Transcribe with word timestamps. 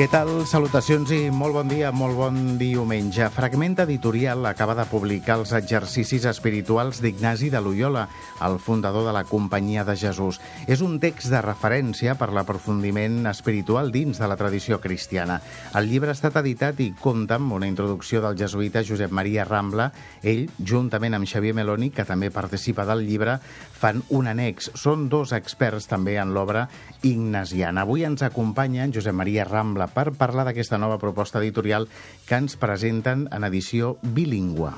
Què 0.00 0.06
tal? 0.08 0.30
Salutacions 0.48 1.10
i 1.12 1.26
molt 1.28 1.52
bon 1.52 1.68
dia, 1.68 1.90
molt 1.92 2.16
bon 2.16 2.36
diumenge. 2.56 3.26
Fragment 3.34 3.74
editorial 3.82 4.46
acaba 4.48 4.72
de 4.78 4.86
publicar 4.88 5.34
els 5.36 5.50
exercicis 5.52 6.24
espirituals 6.24 7.02
d'Ignasi 7.04 7.50
de 7.52 7.60
Loyola, 7.60 8.06
el 8.40 8.56
fundador 8.64 9.04
de 9.04 9.12
la 9.12 9.26
Companyia 9.28 9.84
de 9.84 9.98
Jesús. 10.00 10.38
És 10.64 10.80
un 10.80 10.94
text 11.02 11.28
de 11.28 11.42
referència 11.44 12.14
per 12.16 12.30
l'aprofundiment 12.32 13.28
espiritual 13.28 13.92
dins 13.92 14.16
de 14.16 14.30
la 14.32 14.38
tradició 14.40 14.78
cristiana. 14.80 15.36
El 15.76 15.90
llibre 15.92 16.14
ha 16.14 16.16
estat 16.16 16.40
editat 16.40 16.80
i 16.80 16.94
compta 16.96 17.36
amb 17.36 17.52
una 17.58 17.68
introducció 17.68 18.24
del 18.24 18.40
jesuïta 18.40 18.80
Josep 18.80 19.12
Maria 19.12 19.44
Rambla. 19.44 19.90
Ell, 20.24 20.46
juntament 20.64 21.18
amb 21.18 21.28
Xavier 21.28 21.52
Meloni, 21.60 21.90
que 21.92 22.08
també 22.08 22.32
participa 22.32 22.88
del 22.88 23.04
llibre, 23.04 23.36
fan 23.76 24.00
un 24.08 24.32
annex. 24.32 24.72
Són 24.80 25.10
dos 25.12 25.36
experts 25.36 25.92
també 25.92 26.16
en 26.16 26.32
l'obra 26.32 26.70
ignasiana. 27.04 27.84
Avui 27.84 28.08
ens 28.08 28.24
acompanya 28.24 28.88
Josep 28.88 29.20
Maria 29.20 29.44
Rambla 29.44 29.89
per 29.94 30.10
parlar 30.16 30.46
d'aquesta 30.48 30.78
nova 30.78 30.98
proposta 31.02 31.42
editorial 31.42 31.88
que 32.28 32.38
ens 32.40 32.58
presenten 32.60 33.28
en 33.30 33.48
edició 33.50 33.96
bilingüe. 34.02 34.74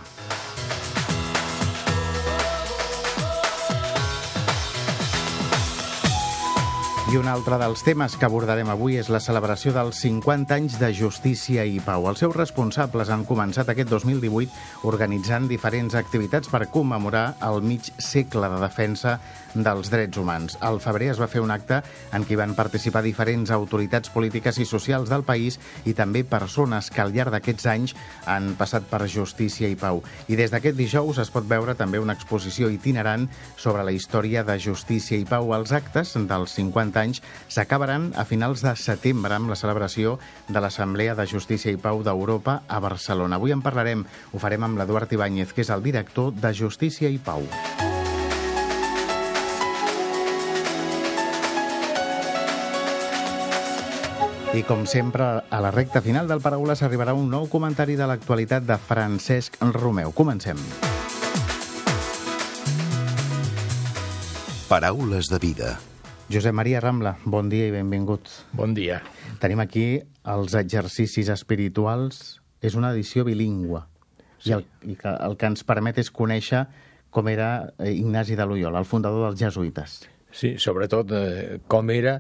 I 7.13 7.19
un 7.21 7.27
altre 7.29 7.59
dels 7.61 7.83
temes 7.85 8.15
que 8.17 8.25
abordarem 8.25 8.71
avui 8.73 8.95
és 8.97 9.11
la 9.13 9.19
celebració 9.21 9.75
dels 9.77 9.99
50 10.01 10.55
anys 10.57 10.79
de 10.81 10.89
Justícia 10.97 11.67
i 11.69 11.75
Pau. 11.85 12.07
Els 12.09 12.23
seus 12.23 12.33
responsables 12.33 13.11
han 13.13 13.27
començat 13.29 13.69
aquest 13.69 13.91
2018 13.91 14.89
organitzant 14.89 15.45
diferents 15.51 15.93
activitats 15.99 16.49
per 16.49 16.71
commemorar 16.73 17.35
el 17.45 17.61
mig 17.61 17.91
segle 18.01 18.49
de 18.55 18.63
defensa 18.63 19.19
dels 19.55 19.91
drets 19.93 20.19
humans. 20.19 20.57
Al 20.61 20.81
febrer 20.81 21.11
es 21.13 21.21
va 21.21 21.29
fer 21.31 21.43
un 21.43 21.51
acte 21.53 21.83
en 22.13 22.25
què 22.27 22.37
van 22.39 22.55
participar 22.59 23.03
diferents 23.05 23.53
autoritats 23.55 24.11
polítiques 24.13 24.59
i 24.59 24.67
socials 24.69 25.11
del 25.13 25.25
país 25.27 25.59
i 25.85 25.95
també 25.95 26.25
persones 26.25 26.91
que 26.91 27.03
al 27.03 27.13
llarg 27.15 27.33
d'aquests 27.35 27.69
anys 27.73 27.95
han 28.27 28.55
passat 28.59 28.87
per 28.91 29.05
Justícia 29.11 29.69
i 29.69 29.77
Pau. 29.79 30.03
I 30.29 30.39
des 30.39 30.53
d'aquest 30.53 30.77
dijous 30.79 31.21
es 31.23 31.33
pot 31.33 31.47
veure 31.49 31.77
també 31.79 32.01
una 32.01 32.17
exposició 32.17 32.71
itinerant 32.73 33.29
sobre 33.57 33.85
la 33.85 33.93
història 33.93 34.45
de 34.45 34.59
Justícia 34.59 35.19
i 35.19 35.29
Pau. 35.29 35.53
Els 35.55 35.73
actes 35.73 36.17
dels 36.17 36.57
50 36.59 37.01
anys 37.01 37.23
s'acabaran 37.49 38.13
a 38.17 38.27
finals 38.29 38.65
de 38.65 38.75
setembre 38.77 39.37
amb 39.37 39.53
la 39.53 39.59
celebració 39.59 40.19
de 40.49 40.61
l'Assemblea 40.61 41.17
de 41.19 41.27
Justícia 41.27 41.73
i 41.73 41.81
Pau 41.81 42.03
d'Europa 42.03 42.63
a 42.69 42.81
Barcelona. 42.81 43.37
Avui 43.37 43.53
en 43.53 43.63
parlarem, 43.65 44.05
ho 44.33 44.43
farem 44.43 44.69
amb 44.69 44.81
l'Eduard 44.81 45.13
Ibáñez, 45.13 45.53
que 45.53 45.67
és 45.67 45.73
el 45.75 45.83
director 45.83 46.33
de 46.33 46.55
Justícia 46.57 47.11
i 47.13 47.19
Pau. 47.19 47.47
I 54.53 54.61
com 54.69 54.83
sempre, 54.85 55.25
a 55.49 55.59
la 55.65 55.71
recta 55.73 56.03
final 56.05 56.27
del 56.29 56.43
Paraules 56.45 56.83
arribarà 56.85 57.15
un 57.17 57.31
nou 57.33 57.47
comentari 57.49 57.95
de 57.97 58.05
l'actualitat 58.05 58.67
de 58.69 58.77
Francesc 58.77 59.57
Romeu. 59.73 60.13
Comencem. 60.13 60.61
Paraules 64.69 65.33
de 65.33 65.41
vida. 65.41 65.71
Josep 66.29 66.53
Maria 66.53 66.85
Rambla, 66.85 67.15
bon 67.25 67.49
dia 67.49 67.71
i 67.71 67.73
benvingut. 67.73 68.29
Bon 68.53 68.77
dia. 68.77 69.01
Tenim 69.41 69.65
aquí 69.65 69.87
els 70.29 70.53
exercicis 70.61 71.33
espirituals. 71.33 72.43
És 72.61 72.77
una 72.77 72.93
edició 72.93 73.25
bilingüe. 73.25 73.81
Sí. 74.37 74.51
I, 74.51 74.59
el, 74.59 74.69
I 74.85 75.01
que, 75.01 75.17
el 75.17 75.41
que 75.41 75.49
ens 75.49 75.65
permet 75.65 75.97
és 76.05 76.13
conèixer 76.13 76.67
com 77.09 77.33
era 77.33 77.73
Ignasi 77.81 78.37
de 78.37 78.45
Loyola, 78.45 78.85
el 78.85 78.89
fundador 78.89 79.31
dels 79.31 79.41
jesuïtes. 79.41 80.03
Sí, 80.33 80.55
sobretot 80.61 81.11
eh, 81.13 81.59
com 81.69 81.91
era 81.93 82.19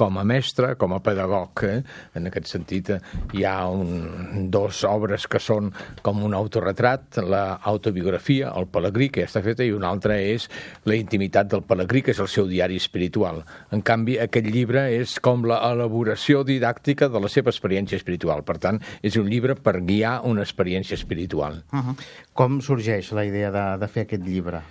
com 0.00 0.16
a 0.16 0.24
mestre, 0.24 0.74
com 0.80 0.94
a 0.96 1.00
pedagog. 1.04 1.60
Eh? 1.68 1.82
En 2.16 2.28
aquest 2.30 2.48
sentit, 2.48 2.88
eh, 2.94 3.00
hi 3.36 3.44
ha 3.44 3.66
un, 3.68 4.48
dos 4.52 4.80
obres 4.88 5.26
que 5.28 5.40
són 5.42 5.68
com 6.06 6.22
un 6.24 6.32
autoretrat, 6.38 7.20
l'autobiografia, 7.20 8.54
el 8.56 8.70
Pelegrí, 8.72 9.10
que 9.12 9.26
ja 9.26 9.28
està 9.28 9.44
feta, 9.44 9.66
i 9.66 9.74
una 9.76 9.90
altra 9.92 10.16
és 10.16 10.48
la 10.88 10.96
intimitat 10.96 11.52
del 11.52 11.66
Pelegrí, 11.68 12.04
que 12.06 12.14
és 12.14 12.22
el 12.24 12.30
seu 12.32 12.48
diari 12.48 12.80
espiritual. 12.80 13.42
En 13.76 13.84
canvi, 13.84 14.16
aquest 14.24 14.48
llibre 14.48 14.86
és 14.96 15.18
com 15.20 15.44
l'elaboració 15.44 16.46
didàctica 16.48 17.10
de 17.12 17.20
la 17.20 17.28
seva 17.28 17.52
experiència 17.52 18.00
espiritual. 18.00 18.40
Per 18.46 18.56
tant, 18.62 18.80
és 19.04 19.20
un 19.20 19.28
llibre 19.28 19.58
per 19.60 19.82
guiar 19.84 20.20
una 20.24 20.46
experiència 20.48 20.96
espiritual. 20.96 21.62
Uh 21.72 21.84
-huh. 21.84 21.96
Com 22.32 22.60
sorgeix 22.60 23.12
la 23.12 23.24
idea 23.24 23.50
de, 23.50 23.66
de 23.78 23.88
fer 23.88 24.08
aquest 24.08 24.24
llibre? 24.24 24.62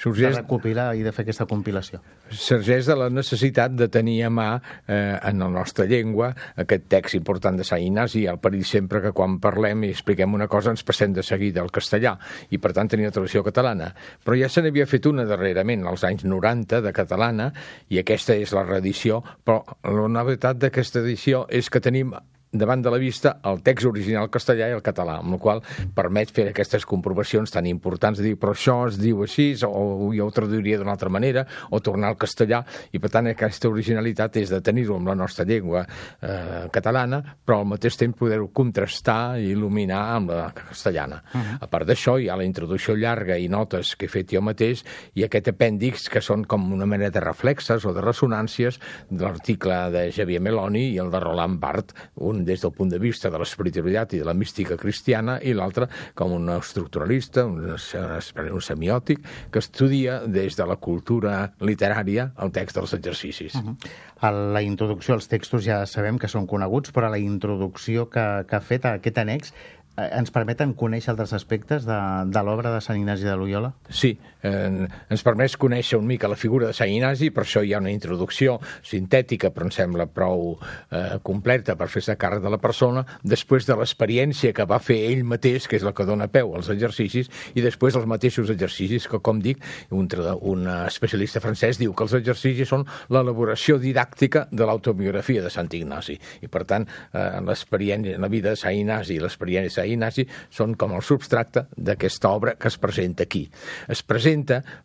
Sorgeix... 0.00 0.34
De 0.34 0.42
recopilar 0.42 0.88
i 0.96 1.04
de 1.04 1.12
fer 1.14 1.24
aquesta 1.26 1.46
compilació. 1.50 2.00
Sorgeix 2.30 2.88
de 2.88 2.96
la 2.98 3.08
necessitat 3.12 3.74
de 3.76 3.90
tenir 3.92 4.16
a 4.26 4.30
mà 4.32 4.48
eh, 4.56 5.18
en 5.28 5.42
la 5.44 5.50
nostra 5.52 5.86
llengua 5.90 6.30
aquest 6.60 6.88
text 6.92 7.18
important 7.18 7.60
de 7.60 7.66
Sant 7.66 7.82
Ignasi, 7.84 8.24
el 8.30 8.40
perill 8.42 8.64
sempre 8.68 9.02
que 9.04 9.12
quan 9.16 9.38
parlem 9.42 9.84
i 9.86 9.92
expliquem 9.94 10.34
una 10.36 10.48
cosa 10.50 10.72
ens 10.74 10.84
passem 10.86 11.14
de 11.16 11.24
seguida 11.26 11.62
al 11.64 11.72
castellà, 11.74 12.16
i 12.50 12.58
per 12.58 12.72
tant 12.76 12.90
tenia 12.90 13.12
traducció 13.12 13.44
catalana. 13.46 13.92
Però 14.24 14.38
ja 14.38 14.48
se 14.48 14.64
n'havia 14.64 14.88
fet 14.90 15.08
una 15.10 15.26
darrerament, 15.28 15.86
als 15.86 16.04
anys 16.08 16.24
90, 16.24 16.82
de 16.84 16.94
catalana, 16.96 17.50
i 17.90 18.00
aquesta 18.00 18.36
és 18.38 18.54
la 18.56 18.64
reedició, 18.66 19.20
però 19.44 19.62
la 19.84 20.08
novetat 20.10 20.60
d'aquesta 20.60 21.04
edició 21.04 21.46
és 21.50 21.70
que 21.70 21.82
tenim 21.84 22.14
davant 22.52 22.82
de 22.82 22.90
la 22.90 22.98
vista 22.98 23.36
el 23.46 23.62
text 23.62 23.86
original 23.86 24.28
castellà 24.32 24.68
i 24.70 24.74
el 24.74 24.82
català, 24.82 25.18
amb 25.20 25.36
el 25.36 25.40
qual 25.42 25.62
permet 25.94 26.32
fer 26.34 26.48
aquestes 26.50 26.86
comprovacions 26.88 27.52
tan 27.54 27.66
importants 27.70 28.18
de 28.18 28.26
dir 28.26 28.36
però 28.40 28.54
això 28.56 28.76
es 28.88 28.98
diu 28.98 29.22
així, 29.22 29.52
o 29.66 30.10
jo 30.16 30.26
ho 30.26 30.34
traduiria 30.34 30.78
d'una 30.80 30.94
altra 30.96 31.10
manera, 31.12 31.44
o 31.70 31.80
tornar 31.80 32.10
al 32.10 32.18
castellà, 32.18 32.62
i 32.92 32.98
per 32.98 33.12
tant 33.14 33.30
aquesta 33.30 33.70
originalitat 33.70 34.40
és 34.42 34.50
de 34.50 34.60
tenir-ho 34.66 34.96
amb 34.98 35.12
la 35.12 35.16
nostra 35.18 35.46
llengua 35.46 35.84
eh, 35.86 36.66
catalana, 36.74 37.22
però 37.44 37.60
al 37.60 37.70
mateix 37.70 37.98
temps 38.00 38.18
poder-ho 38.18 38.50
contrastar 38.54 39.38
i 39.38 39.52
il·luminar 39.54 40.02
amb 40.16 40.34
la 40.34 40.50
castellana. 40.54 41.22
Uh 41.32 41.38
-huh. 41.38 41.58
A 41.60 41.66
part 41.66 41.86
d'això, 41.86 42.18
hi 42.18 42.28
ha 42.28 42.36
la 42.36 42.44
introducció 42.44 42.94
llarga 42.96 43.38
i 43.38 43.48
notes 43.48 43.94
que 43.96 44.06
he 44.06 44.08
fet 44.08 44.32
jo 44.32 44.40
mateix, 44.40 44.84
i 45.14 45.24
aquest 45.24 45.48
apèndix 45.48 46.08
que 46.08 46.20
són 46.20 46.44
com 46.44 46.72
una 46.72 46.86
mena 46.86 47.10
de 47.10 47.20
reflexes 47.20 47.84
o 47.84 47.92
de 47.92 48.00
ressonàncies 48.00 48.80
de 49.10 49.24
l'article 49.24 49.90
de 49.90 50.10
Xavier 50.12 50.40
Meloni 50.40 50.92
i 50.92 50.98
el 50.98 51.10
de 51.10 51.20
Roland 51.20 51.60
Barthes, 51.60 51.94
un 52.16 52.39
des 52.44 52.62
del 52.62 52.72
punt 52.72 52.90
de 52.90 52.98
vista 52.98 53.30
de 53.30 53.38
l'espiritualitat 53.40 54.14
i 54.14 54.22
de 54.22 54.28
la 54.28 54.34
mística 54.34 54.76
cristiana 54.80 55.38
i 55.42 55.54
l'altre 55.56 55.88
com 56.14 56.32
un 56.36 56.48
estructuralista, 56.56 57.46
un, 57.46 57.70
un 57.70 58.64
semiòtic, 58.64 59.24
que 59.50 59.62
estudia 59.62 60.20
des 60.26 60.56
de 60.56 60.66
la 60.66 60.76
cultura 60.76 61.52
literària 61.60 62.30
el 62.40 62.52
text 62.52 62.76
dels 62.76 62.94
exercicis. 62.94 63.54
Uh 63.54 63.60
-huh. 63.60 63.76
A 64.20 64.30
la 64.30 64.62
introducció 64.62 65.14
als 65.14 65.28
textos 65.28 65.64
ja 65.64 65.86
sabem 65.86 66.18
que 66.18 66.28
són 66.28 66.46
coneguts, 66.46 66.92
però 66.92 67.06
a 67.06 67.10
la 67.10 67.18
introducció 67.18 68.08
que, 68.08 68.44
que 68.48 68.56
ha 68.56 68.60
fet 68.60 68.84
aquest 68.84 69.18
annex 69.18 69.52
Eh, 69.98 70.08
ens 70.16 70.30
permeten 70.30 70.72
conèixer 70.78 71.12
altres 71.12 71.32
aspectes 71.36 71.86
de, 71.88 71.98
de 72.30 72.42
l'obra 72.46 72.70
de 72.74 72.80
Sant 72.84 72.98
Ignasi 73.00 73.26
de 73.26 73.34
Loyola? 73.36 73.72
Sí, 73.88 74.14
eh, 74.42 74.86
ens 75.10 75.24
permet 75.26 75.56
conèixer 75.60 75.98
una 75.98 76.10
mica 76.12 76.28
la 76.30 76.38
figura 76.38 76.68
de 76.68 76.76
Sant 76.76 76.90
Ignasi, 76.90 77.30
per 77.34 77.44
això 77.44 77.62
hi 77.64 77.74
ha 77.74 77.80
una 77.82 77.92
introducció 77.92 78.58
sintètica, 78.86 79.50
però 79.54 79.66
em 79.66 79.74
sembla 79.74 80.06
prou 80.06 80.54
eh, 80.56 81.18
completa 81.26 81.76
per 81.78 81.90
fer-se 81.92 82.16
càrrec 82.20 82.42
de 82.44 82.52
la 82.52 82.60
persona, 82.62 83.04
després 83.22 83.66
de 83.68 83.76
l'experiència 83.78 84.54
que 84.56 84.66
va 84.68 84.80
fer 84.82 84.98
ell 85.10 85.24
mateix, 85.28 85.68
que 85.68 85.78
és 85.78 85.86
la 85.86 85.94
que 85.96 86.06
dona 86.08 86.30
peu 86.32 86.54
als 86.56 86.70
exercicis, 86.72 87.30
i 87.54 87.64
després 87.64 87.96
els 87.98 88.08
mateixos 88.10 88.50
exercicis, 88.52 89.08
que, 89.10 89.20
com 89.20 89.40
dic, 89.42 89.62
un, 89.90 90.08
un 90.40 90.66
especialista 90.86 91.42
francès 91.42 91.80
diu 91.80 91.94
que 91.94 92.06
els 92.06 92.16
exercicis 92.20 92.70
són 92.70 92.86
l'elaboració 93.10 93.78
didàctica 93.82 94.46
de 94.50 94.68
l'autobiografia 94.68 95.42
de 95.44 95.52
Sant 95.52 95.70
Ignasi, 95.74 96.18
i 96.44 96.50
per 96.52 96.64
tant, 96.68 96.86
eh, 97.12 97.26
l'experiència, 97.46 98.18
la 98.20 98.30
vida 98.32 98.54
de 98.54 98.60
Sant 98.60 98.76
Ignasi 98.76 99.16
i 99.16 99.22
l'experiència 99.22 99.86
i 99.86 99.96
Ignasi 99.96 100.26
són 100.50 100.76
com 100.78 100.94
el 100.96 101.04
substracte 101.06 101.66
d'aquesta 101.76 102.30
obra 102.30 102.56
que 102.58 102.70
es 102.70 102.78
presenta 102.80 103.26
aquí. 103.26 103.44
Es 103.90 104.02
presenta 104.02 104.29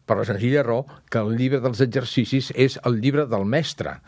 per 0.05 0.17
la 0.17 0.27
senzilla 0.27 0.63
raó 0.63 0.85
que 1.09 1.21
el 1.21 1.35
llibre 1.37 1.61
dels 1.63 1.81
exercicis 1.85 2.51
és 2.55 2.79
el 2.83 3.01
llibre 3.01 3.27
del 3.29 3.45
mestre 3.45 3.99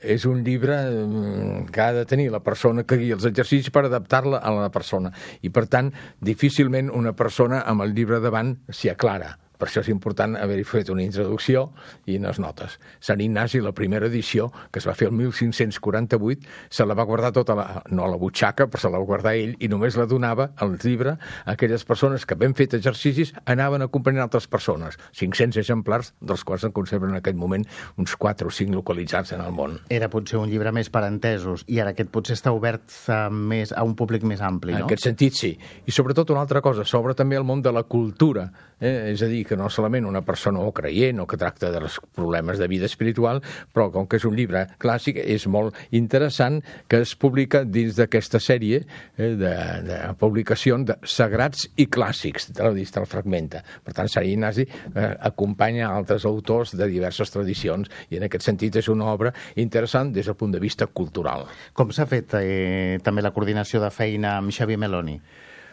és 0.00 0.24
un 0.24 0.42
llibre 0.44 0.76
mm, 0.88 1.66
que 1.72 1.80
ha 1.84 1.92
de 1.92 2.04
tenir 2.08 2.30
la 2.32 2.40
persona 2.40 2.84
que 2.88 2.96
guia 2.96 3.14
els 3.18 3.26
exercicis 3.28 3.70
per 3.70 3.84
adaptar-la 3.86 4.40
a 4.40 4.50
la 4.56 4.70
persona. 4.72 5.12
I, 5.42 5.52
per 5.52 5.66
tant, 5.68 5.92
difícilment 6.20 6.90
una 6.90 7.12
persona 7.12 7.62
amb 7.68 7.84
el 7.84 7.94
llibre 7.94 8.20
davant 8.24 8.56
s'hi 8.72 8.90
aclara 8.92 9.36
Per 9.62 9.68
això 9.68 9.78
és 9.84 9.92
important 9.92 10.32
haver-hi 10.34 10.64
fet 10.66 10.88
una 10.90 11.04
introducció 11.04 11.68
i 12.10 12.16
unes 12.18 12.40
notes. 12.42 12.80
Sant 12.98 13.20
Ignasi, 13.22 13.60
la 13.62 13.70
primera 13.70 14.08
edició, 14.10 14.48
que 14.74 14.80
es 14.82 14.86
va 14.88 14.94
fer 14.98 15.06
el 15.06 15.14
1548, 15.14 16.48
se 16.66 16.82
la 16.82 16.96
va 16.98 17.04
guardar 17.06 17.30
tota 17.36 17.54
la... 17.54 17.66
no 17.94 18.02
a 18.02 18.08
la 18.10 18.18
butxaca, 18.18 18.66
però 18.66 18.82
se 18.82 18.90
la 18.90 18.98
va 18.98 19.06
guardar 19.06 19.36
ell, 19.38 19.52
i 19.62 19.68
només 19.70 19.94
la 19.94 20.08
donava 20.10 20.48
al 20.58 20.74
llibre 20.82 21.12
a 21.14 21.54
aquelles 21.54 21.84
persones 21.86 22.26
que 22.26 22.34
ben 22.40 22.56
fet 22.58 22.74
exercicis 22.74 23.30
anaven 23.46 23.86
acompanyant 23.86 24.24
altres 24.24 24.48
persones. 24.50 24.98
500 25.20 25.60
exemplars, 25.62 26.10
dels 26.18 26.42
quals 26.42 26.66
en 26.66 26.74
conserven 26.74 27.14
en 27.14 27.20
aquest 27.20 27.38
moment 27.38 27.62
uns 28.02 28.16
4 28.18 28.50
o 28.50 28.56
5 28.58 28.74
localitzats 28.74 29.36
en 29.38 29.46
el 29.46 29.54
món. 29.54 29.78
Era 29.94 30.10
potser 30.10 30.42
un 30.42 30.50
llibre 30.50 30.74
més 30.74 30.90
per 30.90 31.04
entesos, 31.06 31.62
i 31.70 31.78
ara 31.78 31.94
aquest 31.94 32.10
potser 32.10 32.34
està 32.34 32.50
obert 32.50 32.90
a, 33.06 33.28
més, 33.30 33.70
a 33.70 33.86
un 33.86 33.94
públic 33.94 34.26
més 34.26 34.42
ampli, 34.42 34.74
no? 34.74 34.82
En 34.82 34.90
aquest 34.90 35.06
sentit, 35.06 35.38
sí. 35.38 35.54
I 35.86 35.94
sobretot 35.94 36.34
una 36.34 36.42
altra 36.42 36.66
cosa, 36.66 36.82
s'obre 36.82 37.14
també 37.14 37.38
el 37.38 37.46
món 37.46 37.62
de 37.62 37.70
la 37.70 37.86
cultura, 37.86 38.48
eh? 38.82 39.12
és 39.14 39.22
a 39.22 39.30
dir, 39.30 39.44
que 39.52 39.58
no 39.60 39.68
solament 39.68 40.06
una 40.08 40.22
persona 40.24 40.62
o 40.64 40.72
creient 40.72 41.20
o 41.20 41.26
que 41.28 41.36
tracta 41.36 41.68
dels 41.74 41.98
problemes 42.16 42.56
de 42.56 42.68
vida 42.72 42.88
espiritual, 42.88 43.42
però 43.74 43.90
com 43.92 44.06
que 44.08 44.16
és 44.16 44.24
un 44.24 44.36
llibre 44.38 44.64
clàssic, 44.80 45.18
és 45.20 45.44
molt 45.44 45.76
interessant 45.92 46.62
que 46.88 47.02
es 47.04 47.12
publica 47.20 47.62
dins 47.68 47.98
d'aquesta 47.98 48.40
sèrie 48.40 48.80
eh, 48.80 49.34
de, 49.36 49.52
de 49.84 49.98
publicacions 50.20 50.88
de 50.88 50.96
sagrats 51.04 51.66
i 51.76 51.88
clàssics 51.92 52.48
de 52.56 52.64
la 52.64 52.72
llista 52.72 53.04
Fragmenta. 53.04 53.60
Per 53.84 53.92
tant, 53.92 54.08
Sant 54.08 54.24
Ignasi 54.24 54.64
eh, 54.64 55.10
acompanya 55.20 55.90
altres 55.92 56.24
autors 56.28 56.72
de 56.78 56.88
diverses 56.88 57.34
tradicions 57.34 57.92
i 58.08 58.16
en 58.16 58.24
aquest 58.24 58.48
sentit 58.48 58.80
és 58.80 58.88
una 58.88 59.10
obra 59.12 59.34
interessant 59.60 60.14
des 60.16 60.30
del 60.30 60.38
punt 60.38 60.56
de 60.56 60.62
vista 60.62 60.88
cultural. 60.88 61.44
Com 61.76 61.92
s'ha 61.92 62.08
fet 62.08 62.38
eh, 62.40 62.98
també 63.04 63.20
la 63.20 63.34
coordinació 63.36 63.84
de 63.84 63.92
feina 63.92 64.38
amb 64.38 64.54
Xavier 64.54 64.80
Meloni? 64.80 65.20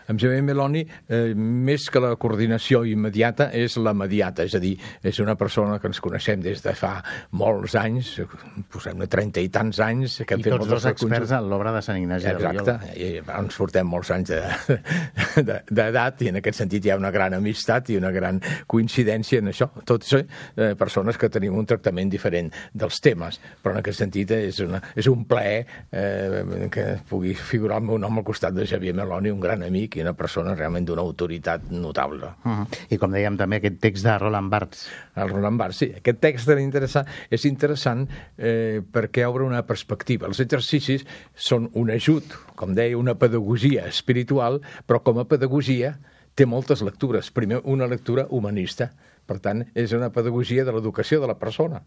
Amb 0.10 0.18
Xavier 0.18 0.42
Meloni, 0.42 0.82
eh, 1.08 1.34
més 1.36 1.86
que 1.94 2.02
la 2.02 2.16
coordinació 2.18 2.82
immediata, 2.90 3.52
és 3.54 3.76
la 3.78 3.94
mediata, 3.94 4.44
és 4.48 4.56
a 4.58 4.62
dir, 4.62 4.74
és 5.06 5.20
una 5.22 5.36
persona 5.38 5.78
que 5.80 5.86
ens 5.88 6.00
coneixem 6.02 6.42
des 6.42 6.64
de 6.66 6.74
fa 6.74 6.96
molts 7.38 7.76
anys, 7.78 8.16
posem-ne 8.74 9.06
30 9.06 9.44
i 9.46 9.52
tants 9.54 9.80
anys. 9.86 10.20
Que 10.26 10.40
I 10.40 10.48
tots 10.48 10.68
dos 10.68 10.88
experts 10.90 11.34
en 11.38 11.50
l'obra 11.52 11.74
de 11.76 11.84
Sant 11.86 12.00
Ignasi 12.02 12.32
Exacte, 12.32 12.58
de 12.58 12.64
Loyola. 12.64 12.96
i 12.98 13.38
ens 13.38 13.60
portem 13.62 13.86
molts 13.90 14.10
anys 14.16 14.34
d'edat 15.38 15.70
de, 15.70 15.86
de, 15.94 16.26
i 16.26 16.32
en 16.34 16.40
aquest 16.42 16.64
sentit 16.64 16.86
hi 16.86 16.94
ha 16.94 16.98
una 16.98 17.14
gran 17.14 17.38
amistat 17.38 17.94
i 17.94 18.00
una 18.00 18.12
gran 18.16 18.42
coincidència 18.68 19.44
en 19.44 19.54
això. 19.54 19.70
Tots 19.86 20.18
eh, 20.18 20.26
persones 20.80 21.22
que 21.22 21.30
tenim 21.30 21.58
un 21.58 21.70
tractament 21.70 22.10
diferent 22.10 22.50
dels 22.74 22.98
temes, 23.04 23.38
però 23.62 23.76
en 23.76 23.84
aquest 23.84 24.02
sentit 24.02 24.34
és, 24.40 24.64
una, 24.66 24.82
és 24.98 25.08
un 25.12 25.28
plaer 25.30 25.62
eh, 25.92 26.68
que 26.74 26.90
pugui 27.10 27.36
figurar 27.38 27.78
el 27.78 27.88
meu 27.92 28.02
nom 28.02 28.18
al 28.18 28.26
costat 28.26 28.58
de 28.58 28.66
Xavier 28.70 28.96
Meloni, 28.98 29.30
un 29.30 29.44
gran 29.44 29.62
amic 29.70 29.99
i 30.00 30.06
una 30.06 30.16
persona 30.18 30.56
realment 30.56 30.88
d'una 30.88 31.04
autoritat 31.04 31.70
notable. 31.72 32.32
Uh 32.44 32.52
-huh. 32.52 32.68
I 32.90 32.98
com 32.98 33.12
dèiem 33.12 33.38
també 33.38 33.58
aquest 33.58 33.80
text 33.80 34.04
de 34.06 34.18
Roland 34.18 34.50
Barthes. 34.50 34.88
El 35.16 35.30
Roland 35.30 35.60
Barthes, 35.60 35.78
sí. 35.78 35.94
Aquest 35.96 36.20
text 36.20 36.50
interessant, 36.50 37.06
és 37.30 37.46
interessant 37.46 38.08
eh, 38.38 38.82
perquè 38.92 39.26
obre 39.28 39.44
una 39.44 39.64
perspectiva. 39.64 40.28
Els 40.28 40.40
exercicis 40.40 41.06
són 41.36 41.70
un 41.74 41.92
ajut, 41.92 42.24
com 42.56 42.74
deia, 42.74 42.98
una 42.98 43.16
pedagogia 43.16 43.86
espiritual, 43.88 44.62
però 44.88 45.02
com 45.04 45.20
a 45.20 45.26
pedagogia 45.26 46.00
té 46.36 46.46
moltes 46.46 46.82
lectures. 46.82 47.32
Primer, 47.32 47.62
una 47.64 47.88
lectura 47.88 48.26
humanista. 48.30 48.92
Per 49.26 49.40
tant, 49.40 49.66
és 49.76 49.92
una 49.94 50.10
pedagogia 50.10 50.64
de 50.66 50.72
l'educació 50.72 51.20
de 51.22 51.28
la 51.28 51.38
persona. 51.38 51.84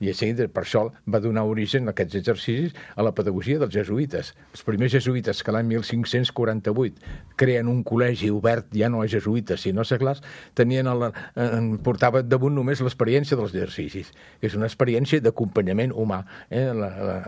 I 0.00 0.08
així, 0.08 0.30
per 0.32 0.62
això 0.62 0.86
va 1.12 1.20
donar 1.20 1.42
origen 1.44 1.88
a 1.88 1.92
aquests 1.92 2.16
exercicis 2.22 2.76
a 2.96 3.04
la 3.04 3.12
pedagogia 3.16 3.60
dels 3.60 3.74
jesuïtes. 3.74 4.32
Els 4.54 4.62
primers 4.64 4.94
jesuïtes 4.94 5.42
que 5.44 5.52
l'any 5.52 5.68
1548 5.74 7.36
creen 7.40 7.68
un 7.68 7.82
col·legi 7.84 8.30
obert 8.32 8.72
ja 8.72 8.88
no 8.88 9.02
a 9.04 9.10
jesuïtes 9.12 9.66
sinó 9.66 9.84
a 9.84 9.88
seglars, 9.88 10.22
tenien 10.56 10.88
el, 10.88 11.10
eh, 11.10 11.50
portava 11.84 12.24
damunt 12.24 12.56
només 12.56 12.80
l'experiència 12.80 13.36
dels 13.36 13.52
exercicis. 13.52 14.14
És 14.40 14.56
una 14.56 14.70
experiència 14.70 15.20
d'acompanyament 15.20 15.92
humà, 15.92 16.22
eh? 16.48 16.70
la, 16.72 16.90
la, 17.10 17.18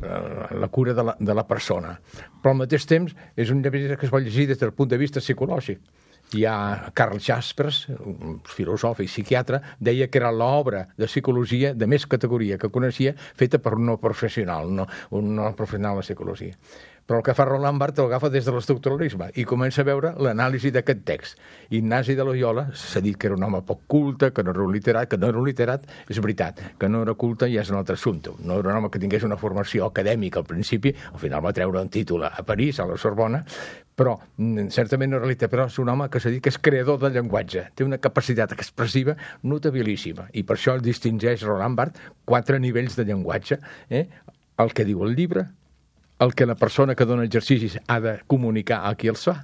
la, 0.00 0.48
la 0.64 0.72
cura 0.72 0.96
de 0.96 1.04
la, 1.10 1.18
de 1.20 1.36
la 1.36 1.44
persona. 1.44 1.98
Però 2.40 2.56
al 2.56 2.62
mateix 2.64 2.88
temps 2.88 3.12
és 3.36 3.52
un 3.52 3.60
llibre 3.60 4.00
que 4.00 4.08
es 4.08 4.12
pot 4.12 4.24
llegir 4.24 4.48
des 4.48 4.62
del 4.62 4.72
punt 4.72 4.88
de 4.88 5.00
vista 5.04 5.20
psicològic 5.20 5.84
hi 6.34 6.44
ha 6.44 6.90
Carl 6.94 7.20
Jaspers, 7.22 7.84
un 8.02 8.40
filòsof 8.50 9.04
i 9.04 9.06
psiquiatre, 9.10 9.60
deia 9.78 10.08
que 10.10 10.18
era 10.18 10.32
l'obra 10.34 10.86
de 10.98 11.06
psicologia 11.06 11.72
de 11.74 11.86
més 11.86 12.06
categoria 12.10 12.58
que 12.58 12.72
coneixia, 12.72 13.14
feta 13.14 13.62
per 13.62 13.76
un 13.78 13.86
no 13.86 14.00
professional, 14.02 14.72
no, 14.72 14.88
un 15.14 15.34
no 15.36 15.54
professional 15.54 16.00
de 16.00 16.06
psicologia. 16.06 16.58
Però 17.06 17.20
el 17.20 17.22
que 17.22 17.36
fa 17.38 17.44
Roland 17.46 17.78
Barthes 17.78 18.02
l'agafa 18.02 18.28
des 18.34 18.42
de 18.42 18.50
l'estructuralisme 18.50 19.28
i 19.38 19.44
comença 19.46 19.84
a 19.84 19.86
veure 19.86 20.10
l'anàlisi 20.18 20.72
d'aquest 20.74 21.04
text. 21.06 21.38
Ignasi 21.70 22.16
de 22.18 22.26
Loyola 22.26 22.66
s'ha 22.74 22.98
dit 23.04 23.14
que 23.14 23.28
era 23.30 23.36
un 23.38 23.46
home 23.46 23.60
poc 23.62 23.84
culte, 23.86 24.32
que 24.34 24.42
no 24.42 24.50
era 24.50 24.64
un 24.64 24.74
literat, 24.74 25.06
que 25.12 25.20
no 25.22 25.30
era 25.30 25.38
un 25.38 25.46
literat, 25.46 25.86
és 26.10 26.18
veritat, 26.18 26.64
que 26.80 26.90
no 26.90 27.04
era 27.06 27.14
culte 27.14 27.46
ja 27.52 27.62
és 27.62 27.70
un 27.70 27.78
altre 27.78 27.94
assumpte. 27.94 28.34
No 28.42 28.58
era 28.58 28.74
un 28.74 28.80
home 28.80 28.90
que 28.90 28.98
tingués 28.98 29.22
una 29.22 29.38
formació 29.38 29.86
acadèmica 29.86 30.42
al 30.42 30.50
principi, 30.50 30.96
al 31.12 31.22
final 31.22 31.46
va 31.46 31.54
treure 31.54 31.78
un 31.78 31.94
títol 31.94 32.26
a 32.26 32.42
París, 32.42 32.82
a 32.82 32.90
la 32.90 32.98
Sorbona, 32.98 33.44
però 33.96 34.14
mm, 34.36 34.68
certament 34.74 35.14
no 35.14 35.22
literat, 35.24 35.50
però 35.50 35.66
és 35.70 35.78
un 35.80 35.88
home 35.88 36.08
que 36.12 36.20
s'ha 36.20 36.30
dit 36.32 36.44
que 36.44 36.52
és 36.52 36.60
creador 36.60 37.00
del 37.00 37.16
llenguatge, 37.16 37.70
té 37.74 37.84
una 37.86 37.98
capacitat 38.02 38.52
expressiva 38.52 39.16
notabilíssima, 39.42 40.28
i 40.36 40.44
per 40.46 40.58
això 40.58 40.76
el 40.76 40.84
distingeix 40.84 41.46
Roland 41.48 41.80
Barthes 41.80 42.12
quatre 42.28 42.60
nivells 42.60 42.98
de 42.98 43.06
llenguatge, 43.08 43.58
eh? 43.88 44.06
el 44.60 44.72
que 44.76 44.84
diu 44.84 45.02
el 45.06 45.16
llibre, 45.16 45.46
el 46.20 46.32
que 46.36 46.46
la 46.48 46.56
persona 46.56 46.94
que 46.94 47.04
dona 47.08 47.24
exercicis 47.24 47.78
ha 47.86 48.00
de 48.00 48.18
comunicar 48.28 48.84
a 48.88 48.94
qui 48.96 49.08
els 49.12 49.24
fa, 49.28 49.36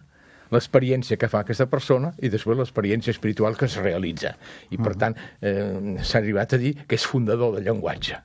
l'experiència 0.52 1.16
que 1.16 1.31
fa 1.32 1.40
aquesta 1.43 1.66
persona 1.72 2.12
i 2.20 2.28
després 2.32 2.58
l'experiència 2.58 3.12
espiritual 3.14 3.56
que 3.56 3.69
es 3.69 3.78
realitza. 3.81 4.34
I, 4.69 4.76
per 4.76 4.93
tant, 5.00 5.16
eh, 5.40 5.96
s'ha 6.04 6.20
arribat 6.20 6.52
a 6.52 6.60
dir 6.60 6.75
que 6.84 6.99
és 7.00 7.08
fundador 7.08 7.56
del 7.56 7.70
llenguatge. 7.70 8.20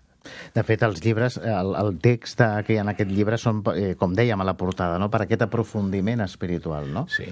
De 0.56 0.64
fet, 0.68 0.86
els 0.88 1.04
llibres, 1.04 1.38
el, 1.38 1.76
el 1.80 1.94
text 2.04 2.42
que 2.66 2.76
hi 2.76 2.80
ha 2.80 2.86
en 2.86 2.94
aquest 2.94 3.12
llibre 3.12 3.40
són, 3.42 3.62
eh, 3.76 3.94
com 4.00 4.16
dèiem 4.18 4.42
a 4.42 4.48
la 4.48 4.58
portada, 4.60 4.98
no? 5.02 5.12
per 5.14 5.26
aquest 5.26 5.46
aprofundiment 5.48 6.26
espiritual, 6.26 6.90
no? 6.94 7.08
Sí. 7.12 7.30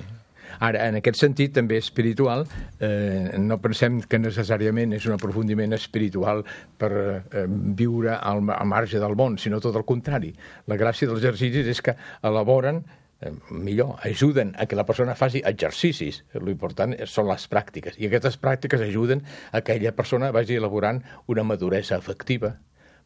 Ara, 0.59 0.88
en 0.88 1.00
aquest 1.00 1.19
sentit, 1.19 1.53
també 1.56 1.77
espiritual, 1.81 2.45
eh, 2.80 3.36
no 3.42 3.57
pensem 3.63 4.01
que 4.07 4.19
necessàriament 4.21 4.94
és 4.95 5.07
un 5.09 5.15
aprofundiment 5.18 5.75
espiritual 5.75 6.44
per 6.80 6.92
eh, 6.95 7.45
viure 7.50 8.15
al, 8.15 8.44
al 8.56 8.69
marge 8.69 9.01
del 9.01 9.18
món, 9.19 9.39
sinó 9.42 9.59
tot 9.63 9.75
el 9.75 9.88
contrari. 9.88 10.33
La 10.71 10.80
gràcia 10.80 11.09
dels 11.09 11.24
exercicis 11.24 11.68
és 11.71 11.81
que 11.83 11.95
elaboren 12.24 12.83
eh, 13.21 13.33
millor, 13.50 13.97
ajuden 14.07 14.53
a 14.57 14.68
que 14.68 14.80
la 14.80 14.86
persona 14.88 15.18
faci 15.19 15.42
exercicis. 15.45 16.24
L'important 16.39 16.95
són 17.09 17.30
les 17.31 17.50
pràctiques. 17.51 18.00
I 18.00 18.09
aquestes 18.09 18.39
pràctiques 18.39 18.86
ajuden 18.88 19.25
a 19.51 19.62
que 19.62 19.75
aquella 19.75 19.95
persona 19.95 20.31
vagi 20.36 20.59
elaborant 20.62 21.03
una 21.27 21.44
maduresa 21.44 22.00
afectiva, 22.00 22.56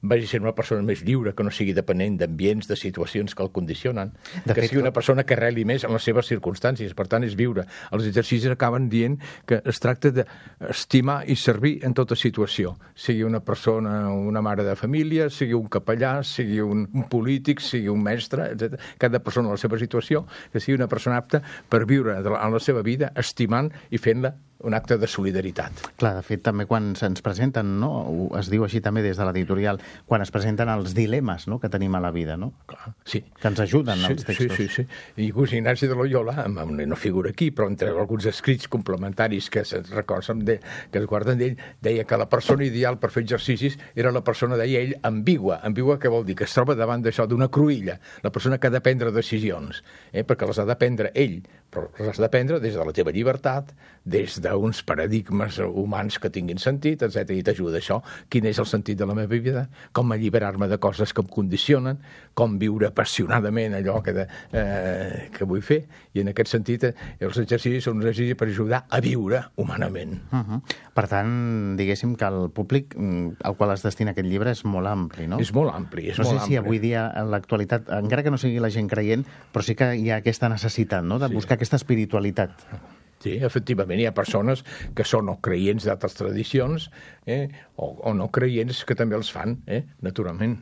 vagi 0.01 0.27
ser 0.27 0.39
una 0.41 0.53
persona 0.55 0.83
més 0.85 1.01
lliure, 1.03 1.33
que 1.35 1.43
no 1.43 1.51
sigui 1.51 1.73
dependent 1.75 2.17
d'ambients, 2.21 2.69
de 2.69 2.77
situacions 2.79 3.35
que 3.35 3.43
el 3.43 3.51
condicionen, 3.55 4.13
de 4.45 4.53
que 4.53 4.61
fet, 4.61 4.69
sigui 4.71 4.81
una 4.81 4.93
persona 4.95 5.25
que 5.27 5.35
arreli 5.35 5.65
més 5.67 5.83
en 5.83 5.93
les 5.95 6.07
seves 6.07 6.29
circumstàncies, 6.31 6.95
per 6.95 7.07
tant 7.11 7.25
és 7.27 7.35
viure. 7.39 7.65
Els 7.91 8.07
exercicis 8.07 8.49
acaben 8.53 8.87
dient 8.91 9.19
que 9.49 9.59
es 9.67 9.83
tracta 9.83 10.13
d'estimar 10.15 11.21
i 11.27 11.35
servir 11.35 11.79
en 11.87 11.95
tota 11.97 12.15
situació, 12.19 12.77
sigui 12.95 13.27
una 13.27 13.43
persona, 13.43 14.07
una 14.13 14.43
mare 14.45 14.63
de 14.67 14.77
família, 14.79 15.29
sigui 15.33 15.57
un 15.57 15.67
capellà, 15.71 16.19
sigui 16.23 16.61
un, 16.63 16.87
un 16.93 17.07
polític, 17.11 17.63
sigui 17.63 17.91
un 17.91 18.03
mestre, 18.03 18.53
etc. 18.55 18.79
Cada 19.01 19.19
persona 19.23 19.49
en 19.49 19.57
la 19.57 19.61
seva 19.61 19.79
situació, 19.81 20.25
que 20.53 20.63
sigui 20.63 20.79
una 20.79 20.89
persona 20.91 21.19
apta 21.19 21.43
per 21.69 21.83
viure 21.89 22.19
en 22.23 22.53
la 22.55 22.63
seva 22.63 22.85
vida 22.85 23.11
estimant 23.19 23.73
i 23.91 23.99
fent-la 23.99 24.35
un 24.59 24.73
acte 24.73 24.97
de 24.97 25.07
solidaritat. 25.07 25.85
Clar, 25.99 26.13
de 26.17 26.23
fet, 26.25 26.41
també 26.43 26.65
quan 26.67 26.91
se'ns 26.99 27.23
presenten, 27.23 27.77
no? 27.79 27.91
es 28.39 28.49
diu 28.51 28.65
així 28.65 28.81
també 28.83 29.03
des 29.05 29.17
de 29.19 29.27
l'editorial, 29.27 29.79
quan 30.09 30.23
es 30.23 30.31
presenten 30.35 30.69
els 30.71 30.93
dilemes 30.97 31.47
no? 31.47 31.59
que 31.61 31.69
tenim 31.71 31.95
a 31.95 32.01
la 32.03 32.11
vida, 32.11 32.35
no? 32.37 32.51
Clar, 32.69 32.93
sí. 33.07 33.23
Que 33.39 33.51
ens 33.51 33.61
ajuden 33.63 34.03
sí, 34.03 34.11
els 34.13 34.27
textos. 34.27 34.57
Sí, 34.57 34.67
sí, 34.67 34.83
sí. 34.83 35.23
I 35.23 35.29
Gus 35.35 35.53
Ignasi 35.55 35.87
de 35.87 35.95
Loyola, 35.95 36.47
no 36.49 36.99
figura 36.99 37.31
aquí, 37.31 37.49
però 37.55 37.69
entre 37.71 37.93
alguns 37.93 38.27
escrits 38.29 38.67
complementaris 38.71 39.49
que 39.53 39.63
se'ns 39.65 39.93
recorden, 39.95 40.43
de, 40.45 40.59
que 40.91 40.99
es 40.99 41.07
guarden 41.07 41.39
d'ell, 41.39 41.55
deia 41.81 42.03
que 42.07 42.19
la 42.19 42.27
persona 42.29 42.67
ideal 42.67 42.99
per 42.99 43.11
fer 43.15 43.23
exercicis 43.23 43.79
era 43.95 44.11
la 44.11 44.23
persona, 44.27 44.59
deia 44.59 44.83
ell, 44.83 44.95
ambigua. 45.07 45.61
Ambigua 45.63 45.99
què 46.01 46.11
vol 46.11 46.27
dir? 46.27 46.35
Que 46.39 46.47
es 46.49 46.55
troba 46.55 46.75
davant 46.75 47.03
d'això, 47.05 47.27
d'una 47.29 47.47
cruïlla. 47.47 47.99
La 48.25 48.33
persona 48.35 48.59
que 48.59 48.67
ha 48.67 48.75
de 48.75 48.83
prendre 48.83 49.13
decisions, 49.15 49.83
eh? 50.11 50.25
perquè 50.27 50.47
les 50.49 50.59
ha 50.59 50.67
de 50.67 50.77
prendre 50.79 51.13
ell, 51.15 51.39
però 51.71 51.87
les 51.97 52.11
has 52.11 52.19
de 52.19 52.29
prendre 52.33 52.59
des 52.59 52.75
de 52.75 52.85
la 52.85 52.95
teva 52.95 53.13
llibertat, 53.15 53.71
des 54.03 54.39
d'uns 54.51 54.83
paradigmes 54.83 55.59
humans 55.59 56.19
que 56.19 56.29
tinguin 56.29 56.57
sentit, 56.57 57.01
etc. 57.05 57.29
I 57.37 57.43
t'ajuda 57.43 57.77
això. 57.79 58.01
Quin 58.29 58.45
és 58.45 58.59
el 58.59 58.65
sentit 58.65 58.97
de 58.97 59.05
la 59.05 59.15
meva 59.15 59.27
vida? 59.35 59.67
Com 59.93 60.11
alliberar-me 60.11 60.67
de 60.67 60.77
coses 60.77 61.13
que 61.13 61.21
em 61.21 61.27
condicionen? 61.27 61.99
Com 62.33 62.57
viure 62.59 62.87
apassionadament 62.87 63.73
allò 63.75 64.01
que, 64.03 64.13
de, 64.13 64.27
eh, 64.53 65.29
que 65.35 65.45
vull 65.45 65.61
fer? 65.61 65.85
I 66.13 66.21
en 66.21 66.29
aquest 66.33 66.49
sentit, 66.51 66.83
eh, 66.83 66.93
els 67.19 67.37
exercicis 67.37 67.83
són 67.83 67.97
un 67.97 68.07
exercici 68.07 68.35
per 68.35 68.47
ajudar 68.47 68.85
a 68.89 68.99
viure 68.99 69.43
humanament. 69.55 70.19
Uh 70.31 70.39
-huh. 70.39 70.61
Per 70.93 71.07
tant, 71.07 71.75
diguéssim 71.77 72.15
que 72.15 72.25
el 72.25 72.49
públic 72.51 72.95
mm, 72.97 73.37
al 73.43 73.55
qual 73.55 73.71
es 73.71 73.83
destina 73.83 74.11
aquest 74.11 74.27
llibre 74.27 74.51
és 74.51 74.65
molt 74.65 74.87
ampli, 74.87 75.27
no? 75.27 75.39
És 75.39 75.53
molt 75.53 75.73
ampli, 75.73 76.09
és 76.09 76.17
no 76.19 76.25
molt 76.25 76.39
sé 76.41 76.45
si 76.47 76.55
ampli. 76.55 76.57
avui 76.57 76.79
dia, 76.79 77.11
en 77.15 77.31
l'actualitat, 77.31 77.89
encara 77.89 78.23
que 78.23 78.31
no 78.31 78.37
sigui 78.37 78.59
la 78.59 78.69
gent 78.69 78.87
creient, 78.89 79.25
però 79.53 79.61
sí 79.63 79.75
que 79.75 79.95
hi 79.95 80.09
ha 80.11 80.17
aquesta 80.17 80.49
necessitat, 80.49 81.03
no?, 81.03 81.19
de 81.19 81.27
Sí. 81.27 81.33
buscar 81.33 81.55
aquesta 81.55 81.75
espiritualitat. 81.77 82.51
Sí, 83.19 83.33
efectivament, 83.43 83.99
hi 83.99 84.05
ha 84.07 84.15
persones 84.15 84.61
que 84.95 85.03
són 85.03 85.27
o 85.27 85.35
creients 85.43 85.83
d'altres 85.87 86.15
tradicions 86.15 86.87
eh, 87.27 87.49
o, 87.75 87.89
o 88.07 88.13
no 88.15 88.29
creients 88.31 88.85
que 88.87 88.95
també 88.95 89.17
els 89.19 89.31
fan, 89.35 89.57
eh, 89.67 89.83
naturalment 90.05 90.61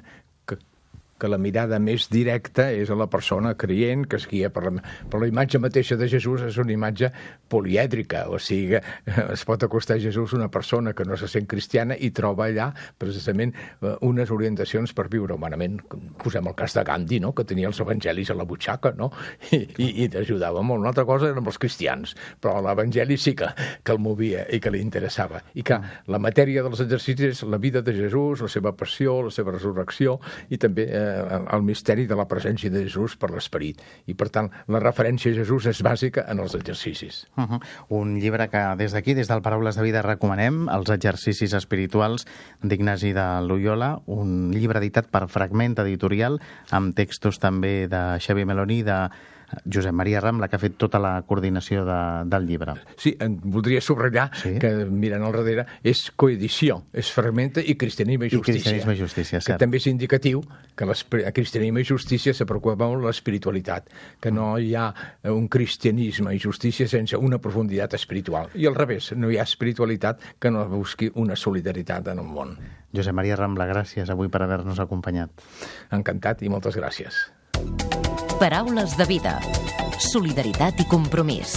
que 1.19 1.29
la 1.29 1.39
mirada 1.41 1.79
més 1.81 2.07
directa 2.11 2.69
és 2.73 2.91
a 2.93 2.97
la 2.97 3.07
persona 3.11 3.53
creient 3.57 4.05
que 4.09 4.19
es 4.19 4.27
guia 4.29 4.49
per 4.53 4.63
la, 4.67 4.73
per 5.09 5.21
la 5.21 5.29
imatge 5.29 5.59
mateixa 5.61 5.97
de 5.97 6.07
Jesús 6.09 6.43
és 6.45 6.57
una 6.61 6.73
imatge 6.73 7.09
polièdrica, 7.49 8.25
o 8.29 8.39
sigui, 8.41 8.77
es 9.33 9.45
pot 9.47 9.63
acostar 9.65 9.97
a 9.97 10.03
Jesús 10.03 10.33
una 10.37 10.49
persona 10.53 10.93
que 10.93 11.05
no 11.07 11.17
se 11.17 11.29
sent 11.31 11.47
cristiana 11.49 11.97
i 11.97 12.11
troba 12.15 12.47
allà 12.47 12.69
precisament 12.99 13.53
eh, 13.55 13.95
unes 14.05 14.31
orientacions 14.33 14.93
per 14.93 15.07
viure 15.11 15.35
humanament. 15.35 15.79
Posem 16.21 16.47
el 16.49 16.55
cas 16.57 16.75
de 16.77 16.83
Gandhi, 16.87 17.21
no? 17.23 17.33
que 17.35 17.45
tenia 17.47 17.71
els 17.71 17.79
evangelis 17.83 18.31
a 18.31 18.37
la 18.37 18.45
butxaca 18.47 18.93
no? 18.97 19.09
i, 19.51 19.63
i, 19.63 19.89
i 20.05 20.09
t'ajudava 20.13 20.63
molt. 20.65 20.83
Una 20.83 20.93
altra 20.93 21.07
cosa 21.07 21.31
eren 21.31 21.45
els 21.47 21.59
cristians, 21.61 22.13
però 22.41 22.59
l'evangeli 22.63 23.17
sí 23.21 23.33
que, 23.37 23.49
que 23.83 23.95
el 23.95 24.01
movia 24.03 24.45
i 24.53 24.61
que 24.63 24.73
li 24.73 24.83
interessava. 24.83 25.41
I 25.57 25.65
que 25.67 25.79
la 26.11 26.21
matèria 26.21 26.63
dels 26.65 26.83
exercicis 26.83 27.37
és 27.37 27.43
la 27.47 27.59
vida 27.61 27.81
de 27.81 27.95
Jesús, 27.95 28.43
la 28.45 28.51
seva 28.51 28.73
passió, 28.77 29.19
la 29.25 29.33
seva 29.33 29.55
resurrecció 29.55 30.17
i 30.53 30.59
també 30.61 30.87
eh, 30.91 31.06
el 31.07 31.63
misteri 31.63 32.07
de 32.07 32.15
la 32.15 32.27
presència 32.27 32.71
de 32.73 32.83
Jesús 32.85 33.17
per 33.19 33.31
l'esperit. 33.33 33.81
I, 34.07 34.15
per 34.17 34.29
tant, 34.33 34.49
la 34.67 34.81
referència 34.83 35.31
a 35.31 35.37
Jesús 35.37 35.67
és 35.69 35.81
bàsica 35.85 36.25
en 36.31 36.39
els 36.43 36.55
exercicis. 36.55 37.25
Uh 37.37 37.43
-huh. 37.43 37.61
Un 37.89 38.19
llibre 38.19 38.49
que 38.49 38.63
des 38.77 38.91
d'aquí, 38.91 39.13
des 39.13 39.27
del 39.27 39.41
Paraules 39.41 39.75
de 39.75 39.83
Vida, 39.83 40.01
recomanem, 40.01 40.67
Els 40.69 40.89
exercicis 40.89 41.53
espirituals 41.53 42.25
d'Ignasi 42.61 43.13
de 43.13 43.41
Loyola, 43.41 44.01
un 44.05 44.51
llibre 44.51 44.79
editat 44.79 45.07
per 45.07 45.27
Fragment 45.27 45.79
Editorial, 45.79 46.39
amb 46.71 46.95
textos 46.95 47.39
també 47.39 47.87
de 47.87 48.19
Xavier 48.19 48.45
Meloni, 48.45 48.83
de 48.83 49.09
Josep 49.63 49.93
Maria 49.93 50.19
Rambla, 50.21 50.47
que 50.47 50.57
ha 50.57 50.61
fet 50.61 50.75
tota 50.79 50.99
la 50.99 51.13
coordinació 51.27 51.85
de, 51.87 51.97
del 52.29 52.47
llibre. 52.47 52.75
Sí, 52.99 53.13
en 53.23 53.37
voldria 53.43 53.81
subratllar 53.81 54.27
sí? 54.35 54.55
que, 54.61 54.71
mirant 54.91 55.23
al 55.27 55.35
darrere, 55.35 55.65
és 55.87 56.07
coedició, 56.19 56.81
és 56.91 57.11
fragmenta 57.13 57.63
i 57.63 57.77
cristianisme 57.79 58.27
i 58.27 58.33
justícia. 58.33 58.51
I 58.51 58.63
cristianisme 58.63 58.95
i 58.95 59.01
justícia, 59.01 59.41
cert. 59.41 59.53
Que 59.53 59.59
també 59.63 59.79
és 59.81 59.87
indicatiu 59.91 60.43
que 60.77 60.87
a 60.87 61.31
cristianisme 61.35 61.81
i 61.81 61.87
justícia 61.87 62.33
se 62.35 62.47
preocupa 62.49 62.87
molt 62.87 63.05
l'espiritualitat, 63.07 63.87
que 64.21 64.33
no 64.33 64.49
hi 64.59 64.73
ha 64.75 64.89
un 65.31 65.47
cristianisme 65.47 66.35
i 66.35 66.41
justícia 66.43 66.87
sense 66.91 67.17
una 67.17 67.39
profunditat 67.39 67.95
espiritual. 67.97 68.51
I 68.55 68.67
al 68.67 68.75
revés, 68.75 69.13
no 69.15 69.31
hi 69.31 69.39
ha 69.39 69.47
espiritualitat 69.47 70.35
que 70.39 70.51
no 70.51 70.67
busqui 70.69 71.11
una 71.15 71.35
solidaritat 71.39 72.11
en 72.13 72.23
el 72.23 72.27
món. 72.27 72.57
Josep 72.95 73.15
Maria 73.15 73.39
Rambla, 73.39 73.67
gràcies 73.69 74.11
avui 74.11 74.29
per 74.31 74.43
haver-nos 74.43 74.79
acompanyat. 74.83 75.47
Encantat 75.95 76.43
i 76.43 76.51
moltes 76.51 76.77
gràcies. 76.79 77.36
Paraules 78.37 78.91
de 78.93 79.05
vida. 79.09 79.31
Solidaritat 79.97 80.77
i 80.77 80.85
compromís. 80.85 81.55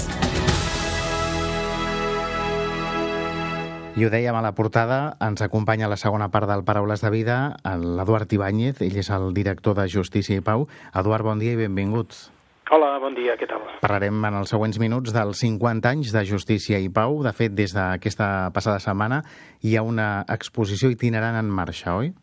I 4.00 4.06
ho 4.06 4.08
dèiem 4.08 4.32
a 4.32 4.40
la 4.40 4.54
portada, 4.56 5.18
ens 5.20 5.44
acompanya 5.44 5.84
a 5.84 5.90
la 5.92 5.98
segona 6.00 6.30
part 6.32 6.48
del 6.48 6.64
Paraules 6.64 7.04
de 7.04 7.10
Vida 7.12 7.36
l'Eduard 7.84 8.32
Ibáñez, 8.32 8.80
ell 8.80 8.96
és 8.96 9.12
el 9.12 9.34
director 9.36 9.76
de 9.76 9.84
Justícia 9.92 10.40
i 10.40 10.40
Pau. 10.40 10.70
Eduard, 10.96 11.28
bon 11.28 11.42
dia 11.42 11.52
i 11.52 11.60
benvinguts. 11.60 12.30
Hola, 12.72 12.94
bon 13.04 13.12
dia, 13.12 13.36
què 13.36 13.50
tal? 13.50 13.60
Parlarem 13.84 14.16
en 14.24 14.40
els 14.40 14.48
següents 14.48 14.80
minuts 14.80 15.12
dels 15.12 15.44
50 15.44 15.84
anys 15.84 16.16
de 16.16 16.24
Justícia 16.24 16.80
i 16.80 16.88
Pau. 16.88 17.20
De 17.20 17.36
fet, 17.36 17.52
des 17.52 17.76
d'aquesta 17.76 18.48
passada 18.56 18.80
setmana 18.80 19.20
hi 19.60 19.76
ha 19.76 19.84
una 19.84 20.24
exposició 20.32 20.88
itinerant 20.88 21.36
en 21.44 21.52
marxa, 21.52 21.98
oi? 22.00 22.14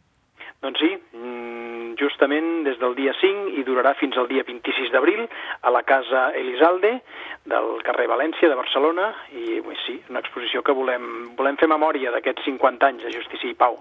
Doncs 0.66 0.82
sí, 0.82 0.96
justament 1.98 2.57
des 2.78 2.80
del 2.80 2.96
dia 2.96 3.14
5 3.20 3.58
i 3.58 3.64
durarà 3.66 3.94
fins 3.98 4.18
al 4.18 4.28
dia 4.28 4.44
26 4.46 4.92
d'abril 4.92 5.28
a 5.62 5.70
la 5.72 5.84
Casa 5.84 6.32
Elisalde 6.38 7.02
del 7.46 7.82
carrer 7.84 8.08
València 8.08 8.50
de 8.50 8.56
Barcelona 8.56 9.14
i 9.34 9.62
sí, 9.86 10.02
una 10.10 10.20
exposició 10.20 10.62
que 10.64 10.74
volem, 10.74 11.36
volem 11.38 11.58
fer 11.58 11.68
memòria 11.68 12.12
d'aquests 12.12 12.46
50 12.46 12.88
anys 12.88 13.04
de 13.04 13.12
justícia 13.12 13.50
i 13.50 13.56
pau. 13.58 13.80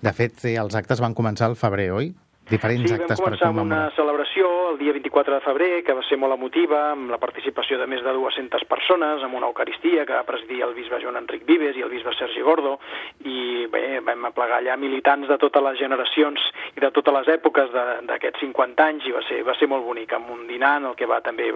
De 0.00 0.12
fet, 0.16 0.44
els 0.48 0.74
actes 0.74 1.00
van 1.00 1.14
començar 1.14 1.46
al 1.50 1.56
febrer, 1.56 1.90
oi? 1.92 2.12
Diferents 2.52 2.90
sí, 2.90 2.96
actes 2.98 3.16
per 3.20 3.32
commemorar. 3.32 3.38
Sí, 3.38 3.44
vam 3.44 3.56
començar 3.56 3.80
una 3.80 3.96
celebració 3.96 4.50
el 4.72 4.78
dia 4.80 4.92
24 4.96 5.34
de 5.34 5.44
febrer, 5.44 5.70
que 5.86 5.96
va 5.96 6.02
ser 6.06 6.18
molt 6.20 6.36
emotiva, 6.36 6.80
amb 6.92 7.10
la 7.12 7.18
participació 7.20 7.78
de 7.80 7.86
més 7.88 8.02
de 8.04 8.12
200 8.12 8.64
persones, 8.68 9.24
amb 9.24 9.36
una 9.38 9.48
Eucaristia 9.48 10.06
que 10.08 10.16
va 10.16 10.26
presidir 10.28 10.62
el 10.66 10.74
bisbe 10.76 11.00
Joan 11.02 11.20
Enric 11.20 11.46
Vives 11.48 11.76
i 11.76 11.84
el 11.84 11.92
bisbe 11.92 12.14
Sergi 12.16 12.44
Gordo, 12.44 12.78
i 13.24 13.66
bé, 13.72 14.00
vam 14.04 14.28
aplegar 14.28 14.60
allà 14.60 14.76
militants 14.80 15.28
de 15.28 15.38
totes 15.40 15.64
les 15.64 15.78
generacions 15.80 16.44
i 16.76 16.80
de 16.84 16.90
totes 16.94 17.16
les 17.18 17.32
èpoques 17.36 17.72
d'aquests 18.08 18.44
50 18.44 18.86
anys, 18.86 19.08
i 19.08 19.14
va 19.16 19.24
ser, 19.28 19.42
va 19.48 19.56
ser 19.58 19.68
molt 19.72 19.84
bonic, 19.86 20.12
amb 20.16 20.32
un 20.34 20.46
dinar 20.48 20.76
en 20.80 20.90
el 20.92 20.96
que 20.98 21.08
va 21.08 21.20
també 21.24 21.50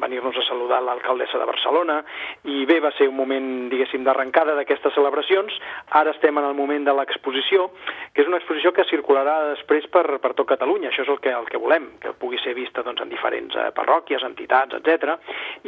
venir-nos 0.00 0.36
a 0.36 0.46
saludar 0.48 0.80
l'alcaldessa 0.84 1.40
de 1.40 1.48
Barcelona, 1.48 2.00
i 2.48 2.64
bé, 2.68 2.80
va 2.84 2.92
ser 2.96 3.08
un 3.08 3.16
moment, 3.18 3.68
diguéssim, 3.72 4.04
d'arrencada 4.06 4.56
d'aquestes 4.58 4.94
celebracions. 4.96 5.54
Ara 5.98 6.12
estem 6.16 6.36
en 6.38 6.48
el 6.48 6.56
moment 6.56 6.84
de 6.86 6.94
l'exposició, 6.96 7.70
que 8.14 8.22
és 8.24 8.30
una 8.30 8.40
exposició 8.40 8.72
que 8.72 8.86
circularà 8.88 9.38
després 9.52 9.86
per, 9.92 10.06
per 10.22 10.34
tot 10.38 10.48
Catalunya, 10.48 10.92
això 10.92 11.04
és 11.04 11.10
el 11.12 11.20
que, 11.22 11.32
el 11.34 11.48
que 11.50 11.60
volem, 11.60 11.90
que 12.02 12.14
pugui 12.18 12.38
ser 12.42 12.54
vista 12.56 12.84
doncs, 12.86 13.02
en 13.02 13.10
diferents 13.10 13.56
eh, 13.58 13.68
parròquies, 13.76 14.24
entitats, 14.26 14.78
etc. 14.78 15.16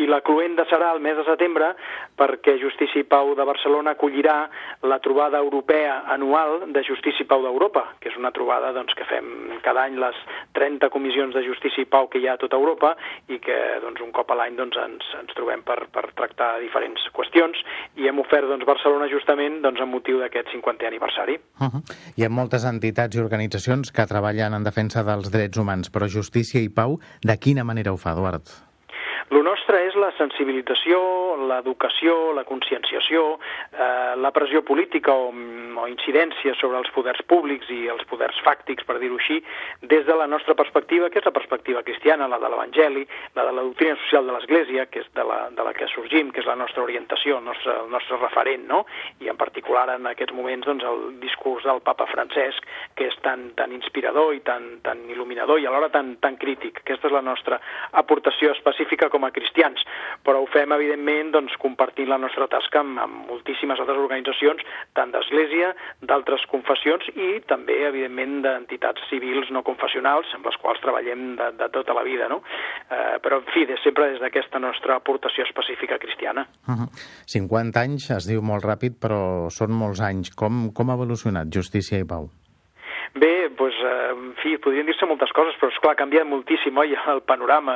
I 0.00 0.07
la 0.09 0.23
cluenda 0.27 0.67
serà 0.71 0.93
el 0.95 1.03
mes 1.05 1.19
de 1.19 1.27
setembre 1.27 1.73
perquè 2.21 2.57
Justícia 2.61 3.03
i 3.03 3.09
Pau 3.09 3.35
de 3.37 3.47
Barcelona 3.49 3.95
acollirà 3.97 4.37
la 4.87 5.00
trobada 5.03 5.41
europea 5.43 6.03
anual 6.15 6.71
de 6.73 6.85
Justícia 6.87 7.25
i 7.25 7.29
Pau 7.29 7.43
d'Europa, 7.45 7.87
que 8.00 8.11
és 8.12 8.19
una 8.21 8.33
trobada 8.37 8.73
doncs, 8.77 8.95
que 8.97 9.07
fem 9.09 9.61
cada 9.65 9.87
any 9.89 9.99
les 10.00 10.17
30 10.57 10.91
comissions 10.93 11.35
de 11.37 11.45
Justícia 11.47 11.85
i 11.85 11.91
Pau 11.91 12.09
que 12.12 12.21
hi 12.21 12.29
ha 12.29 12.37
a 12.39 12.41
tota 12.41 12.59
Europa 12.61 12.95
i 13.29 13.41
que 13.43 13.59
doncs, 13.85 14.03
un 14.05 14.12
cop 14.17 14.31
a 14.31 14.39
l'any 14.39 14.57
doncs, 14.59 14.79
ens, 14.81 15.11
ens 15.21 15.35
trobem 15.37 15.65
per, 15.67 15.79
per 15.93 16.07
tractar 16.17 16.53
diferents 16.62 17.09
qüestions 17.17 17.59
i 18.00 18.09
hem 18.09 18.21
ofert 18.23 18.49
doncs, 18.50 18.67
Barcelona 18.69 19.09
justament 19.11 19.61
doncs, 19.65 19.81
amb 19.83 19.97
motiu 19.97 20.21
d'aquest 20.23 20.53
50è 20.55 20.87
aniversari. 20.89 21.39
Uh 21.61 21.69
-huh. 21.69 21.83
Hi 22.17 22.25
ha 22.25 22.31
moltes 22.31 22.65
entitats 22.65 23.17
i 23.17 23.21
organitzacions 23.21 23.93
que 23.93 24.07
treballen 24.07 24.55
en 24.55 24.60
defensa 24.67 25.05
dels 25.07 25.31
drets 25.33 25.59
humans, 25.61 25.90
però 25.93 26.09
Justícia 26.09 26.61
i 26.62 26.69
Pau, 26.73 26.99
de 27.23 27.37
quina 27.37 27.64
manera 27.64 27.93
ho 27.93 27.99
fa, 28.00 28.17
Eduard? 28.17 28.50
El 29.31 29.45
nostre 29.47 29.79
és 29.87 29.89
la 30.00 30.11
sensibilització, 30.16 31.00
l'educació, 31.50 32.33
la 32.37 32.45
conscienciació, 32.49 33.38
eh, 33.73 34.16
la 34.16 34.33
pressió 34.35 34.62
política 34.66 35.12
o, 35.14 35.30
o 35.30 35.87
incidència 35.88 36.54
sobre 36.59 36.80
els 36.80 36.90
poders 36.95 37.23
públics 37.30 37.69
i 37.73 37.87
els 37.92 38.04
poders 38.11 38.38
fàctics, 38.45 38.87
per 38.88 38.99
dir-ho 39.00 39.19
així, 39.21 39.38
des 39.83 40.07
de 40.09 40.16
la 40.16 40.26
nostra 40.26 40.57
perspectiva, 40.59 41.11
que 41.11 41.21
és 41.21 41.28
la 41.28 41.35
perspectiva 41.37 41.85
cristiana, 41.87 42.28
la 42.28 42.40
de 42.42 42.50
l'Evangeli, 42.50 43.07
la 43.37 43.47
de 43.49 43.54
la 43.57 43.64
doctrina 43.66 43.97
social 44.04 44.26
de 44.26 44.37
l'Església, 44.37 44.87
que 44.90 45.04
és 45.04 45.09
de 45.16 45.25
la, 45.26 45.40
de 45.54 45.66
la 45.66 45.75
que 45.76 45.88
sorgim, 45.95 46.33
que 46.33 46.42
és 46.42 46.49
la 46.49 46.59
nostra 46.59 46.85
orientació, 46.85 47.38
el 47.38 47.47
nostre, 47.49 47.76
el 47.85 47.90
nostre 47.92 48.19
referent, 48.21 48.66
no? 48.69 48.85
I 49.21 49.30
en 49.33 49.38
particular 49.40 49.87
en 49.95 50.09
aquests 50.11 50.35
moments 50.37 50.66
doncs, 50.66 50.85
el 50.87 51.21
discurs 51.23 51.66
del 51.69 51.83
papa 51.87 52.09
Francesc, 52.11 52.66
que 52.97 53.09
és 53.11 53.16
tan, 53.25 53.50
tan 53.59 53.73
inspirador 53.76 54.35
i 54.37 54.42
tan, 54.47 54.80
tan 54.85 55.04
il·luminador 55.11 55.61
i 55.61 55.69
alhora 55.69 55.90
tan, 55.92 56.16
tan 56.23 56.37
crític. 56.40 56.83
Aquesta 56.85 57.09
és 57.09 57.16
la 57.16 57.25
nostra 57.25 57.61
aportació 58.00 58.54
específica 58.57 59.11
com 59.12 59.25
a 59.26 59.33
cristians, 59.35 59.85
però 60.26 60.42
ho 60.42 60.49
fem, 60.52 60.73
evidentment, 60.76 61.32
doncs, 61.35 61.56
compartint 61.62 62.09
la 62.11 62.18
nostra 62.20 62.49
tasca 62.52 62.82
amb, 62.82 62.99
amb 63.00 63.30
moltíssimes 63.30 63.80
altres 63.80 64.00
organitzacions, 64.00 64.64
tant 64.99 65.12
d'Església, 65.14 65.73
d'altres 66.02 66.44
confessions 66.52 67.06
i 67.14 67.30
també, 67.50 67.78
evidentment, 67.88 68.40
d'entitats 68.44 69.06
civils 69.11 69.50
no 69.54 69.64
confessionals 69.66 70.30
amb 70.37 70.47
les 70.49 70.59
quals 70.61 70.82
treballem 70.85 71.35
de, 71.40 71.50
de 71.61 71.70
tota 71.75 71.97
la 71.97 72.04
vida, 72.06 72.28
no? 72.32 72.42
Eh, 72.90 73.16
però, 73.25 73.40
en 73.40 73.49
fi, 73.54 73.66
des, 73.70 73.80
sempre 73.85 74.11
des 74.12 74.20
d'aquesta 74.23 74.61
nostra 74.62 74.99
aportació 75.00 75.47
específica 75.49 75.99
cristiana. 75.99 76.47
Uh 76.68 76.75
-huh. 76.75 76.88
50 77.26 77.80
anys 77.80 78.11
es 78.11 78.28
diu 78.28 78.42
molt 78.42 78.64
ràpid, 78.64 79.00
però 79.00 79.50
són 79.50 79.73
molts 79.73 80.00
anys. 80.00 80.35
Com, 80.35 80.73
com 80.73 80.90
ha 80.90 80.94
evolucionat 80.94 81.49
Justícia 81.52 81.99
i 81.99 82.04
Pau? 82.04 82.30
Bé, 83.12 83.49
doncs, 83.59 83.75
eh, 83.83 84.11
en 84.14 84.35
fi, 84.38 84.52
podrien 84.62 84.87
dir-se 84.87 85.07
moltes 85.09 85.33
coses, 85.35 85.57
però, 85.59 85.73
esclar, 85.73 85.97
ha 85.97 85.99
canviat 85.99 86.29
moltíssim, 86.31 86.76
oi, 86.79 86.93
el 87.11 87.21
panorama. 87.26 87.75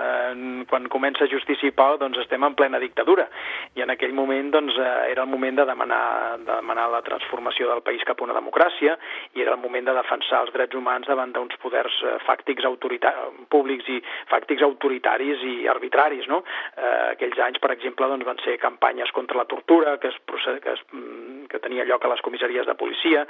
Quan 0.71 0.87
comença 0.87 1.27
Justícia 1.27 1.67
i 1.67 1.75
Pau, 1.75 1.97
doncs 1.99 2.21
estem 2.23 2.45
en 2.47 2.55
plena 2.55 2.79
dictadura, 2.79 3.27
i 3.75 3.83
en 3.83 3.91
aquell 3.91 4.15
moment, 4.15 4.53
doncs, 4.55 4.79
eh, 4.79 5.11
era 5.11 5.25
el 5.25 5.29
moment 5.29 5.59
de 5.59 5.65
demanar, 5.67 6.39
de 6.39 6.53
demanar 6.53 6.87
la 6.93 7.03
transformació 7.03 7.67
del 7.69 7.83
país 7.83 8.05
cap 8.07 8.21
a 8.21 8.25
una 8.29 8.37
democràcia, 8.37 8.95
i 9.35 9.43
era 9.43 9.57
el 9.57 9.59
moment 9.59 9.91
de 9.91 9.97
defensar 9.99 10.45
els 10.45 10.53
drets 10.55 10.79
humans 10.79 11.11
davant 11.11 11.33
d'uns 11.35 11.59
poders 11.59 11.99
eh, 12.05 12.15
fàctics 12.29 12.63
públics 13.51 13.89
i 13.91 13.99
fàctics 14.31 14.63
autoritaris 14.63 15.43
i 15.43 15.67
arbitraris, 15.67 16.29
no? 16.29 16.45
Aquells 17.11 17.39
anys, 17.43 17.59
per 17.59 17.73
exemple, 17.73 18.07
doncs, 18.07 18.25
van 18.25 18.39
ser 18.45 18.57
campanyes 18.63 19.11
contra 19.11 19.37
la 19.39 19.49
tortura, 19.51 19.99
que, 19.99 20.09
es, 20.09 20.17
que, 20.63 20.71
es, 20.71 20.81
mm, 20.93 21.47
que 21.51 21.59
tenia 21.59 21.85
lloc 21.85 22.05
a 22.05 22.13
les 22.15 22.23
comissaries 22.23 22.67
de 22.67 22.75
policia, 22.79 23.27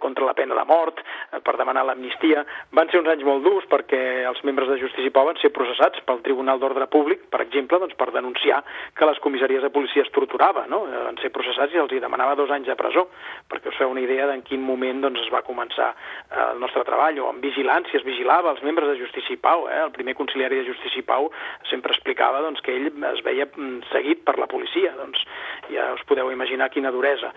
contra 0.00 0.26
la 0.26 0.34
pena 0.34 0.54
de 0.54 0.64
mort, 0.68 1.00
per 1.46 1.56
demanar 1.60 1.84
l'amnistia. 1.86 2.42
Van 2.76 2.90
ser 2.90 3.00
uns 3.00 3.10
anys 3.12 3.24
molt 3.26 3.44
durs 3.46 3.66
perquè 3.70 4.00
els 4.26 4.42
membres 4.46 4.70
de 4.72 4.80
Justícia 4.82 5.10
i 5.10 5.14
Pau 5.14 5.28
van 5.28 5.38
ser 5.40 5.52
processats 5.54 6.02
pel 6.06 6.22
Tribunal 6.26 6.60
d'Ordre 6.62 6.88
Públic, 6.90 7.28
per 7.30 7.42
exemple, 7.44 7.78
doncs, 7.82 7.94
per 7.98 8.10
denunciar 8.14 8.62
que 8.98 9.08
les 9.08 9.20
comissaries 9.22 9.62
de 9.62 9.72
policia 9.74 10.04
es 10.04 10.12
torturava. 10.14 10.66
No? 10.70 10.82
Van 10.90 11.20
ser 11.22 11.30
processats 11.34 11.74
i 11.74 11.82
els 11.82 11.94
hi 11.94 12.02
demanava 12.02 12.36
dos 12.38 12.50
anys 12.54 12.70
de 12.70 12.78
presó, 12.78 13.06
perquè 13.50 13.70
us 13.70 13.78
feu 13.78 13.92
una 13.92 14.02
idea 14.02 14.26
d'en 14.30 14.42
quin 14.46 14.64
moment 14.66 15.04
doncs, 15.06 15.22
es 15.22 15.32
va 15.32 15.44
començar 15.46 15.92
eh, 15.92 16.50
el 16.50 16.62
nostre 16.62 16.84
treball, 16.88 17.20
o 17.22 17.30
amb 17.30 17.44
vigilància, 17.44 18.00
es 18.00 18.06
vigilava 18.06 18.52
els 18.54 18.62
membres 18.66 18.90
de 18.90 18.98
Justícia 19.00 19.36
i 19.36 19.40
Pau. 19.40 19.68
Eh? 19.70 19.82
El 19.86 19.94
primer 19.94 20.16
conciliari 20.18 20.60
de 20.60 20.68
Justícia 20.70 21.02
i 21.02 21.06
Pau 21.06 21.30
sempre 21.70 21.94
explicava 21.94 22.42
doncs, 22.44 22.62
que 22.64 22.74
ell 22.74 22.90
es 23.12 23.22
veia 23.26 23.48
mm, 23.48 23.86
seguit 23.92 24.24
per 24.26 24.38
la 24.40 24.50
policia. 24.50 24.94
Doncs 24.98 25.22
ja 25.70 25.92
us 25.94 26.04
podeu 26.08 26.30
imaginar 26.32 26.70
quina 26.74 26.92
duresa. 26.94 27.32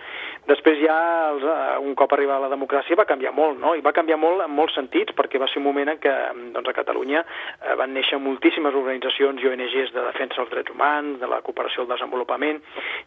Després 0.50 0.80
ja, 0.82 0.98
els, 1.30 1.44
eh, 1.46 1.78
un 1.86 1.94
cop 1.94 2.14
arribada 2.16 2.48
la 2.48 2.50
democràcia, 2.50 2.98
va 2.98 3.06
canviar 3.06 3.32
molt, 3.38 3.60
no? 3.62 3.76
I 3.78 3.84
va 3.86 3.94
canviar 3.94 4.18
molt 4.18 4.42
en 4.42 4.50
molts 4.50 4.74
sentits, 4.74 5.14
perquè 5.14 5.38
va 5.38 5.48
ser 5.52 5.60
un 5.62 5.68
moment 5.68 5.92
en 5.94 6.00
què 6.02 6.14
doncs, 6.56 6.70
a 6.72 6.74
Catalunya 6.74 7.22
eh, 7.22 7.76
van 7.78 7.94
néixer 7.94 8.18
moltíssimes 8.18 8.74
organitzacions 8.74 9.44
i 9.44 9.50
ONGs 9.52 9.94
de 9.94 10.06
defensa 10.08 10.42
dels 10.42 10.50
drets 10.50 10.74
humans, 10.74 11.20
de 11.22 11.30
la 11.30 11.42
cooperació 11.46 11.84
al 11.84 11.92
desenvolupament, 11.92 12.62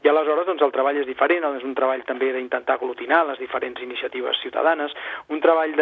i 0.04 0.11
aleshores 0.12 0.46
doncs, 0.46 0.62
el 0.62 0.75
treball 0.76 1.00
és 1.02 1.08
diferent, 1.08 1.49
és 1.58 1.66
un 1.66 1.75
treball 1.75 2.04
també 2.06 2.30
d'intentar 2.37 2.78
aglutinar 2.78 3.25
les 3.32 3.42
diferents 3.42 3.82
iniciatives 3.82 4.38
ciutadanes, 4.44 4.94
un 5.34 5.42
treball 5.42 5.75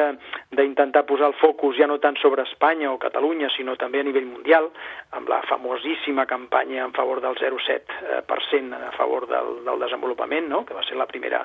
d'intentar 0.57 1.05
posar 1.05 1.29
el 1.29 1.37
focus 1.43 1.76
ja 1.76 1.90
no 1.90 2.00
tant 2.00 2.17
sobre 2.23 2.47
Espanya 2.49 2.88
o 2.95 2.99
Catalunya, 3.02 3.52
sinó 3.52 3.76
també 3.76 4.00
a 4.00 4.09
nivell 4.09 4.31
mundial, 4.31 4.71
amb 5.12 5.29
la 5.29 5.43
famosíssima 5.50 6.25
campanya 6.25 6.87
en 6.87 6.97
favor 6.97 7.21
del 7.21 7.37
0,7% 7.37 8.73
eh, 8.73 8.88
a 8.88 8.93
favor 8.97 9.29
del, 9.29 9.61
del 9.67 9.85
desenvolupament, 9.85 10.49
no? 10.49 10.64
que 10.64 10.75
va 10.75 10.85
ser 10.88 10.97
la 10.97 11.09
primera 11.11 11.45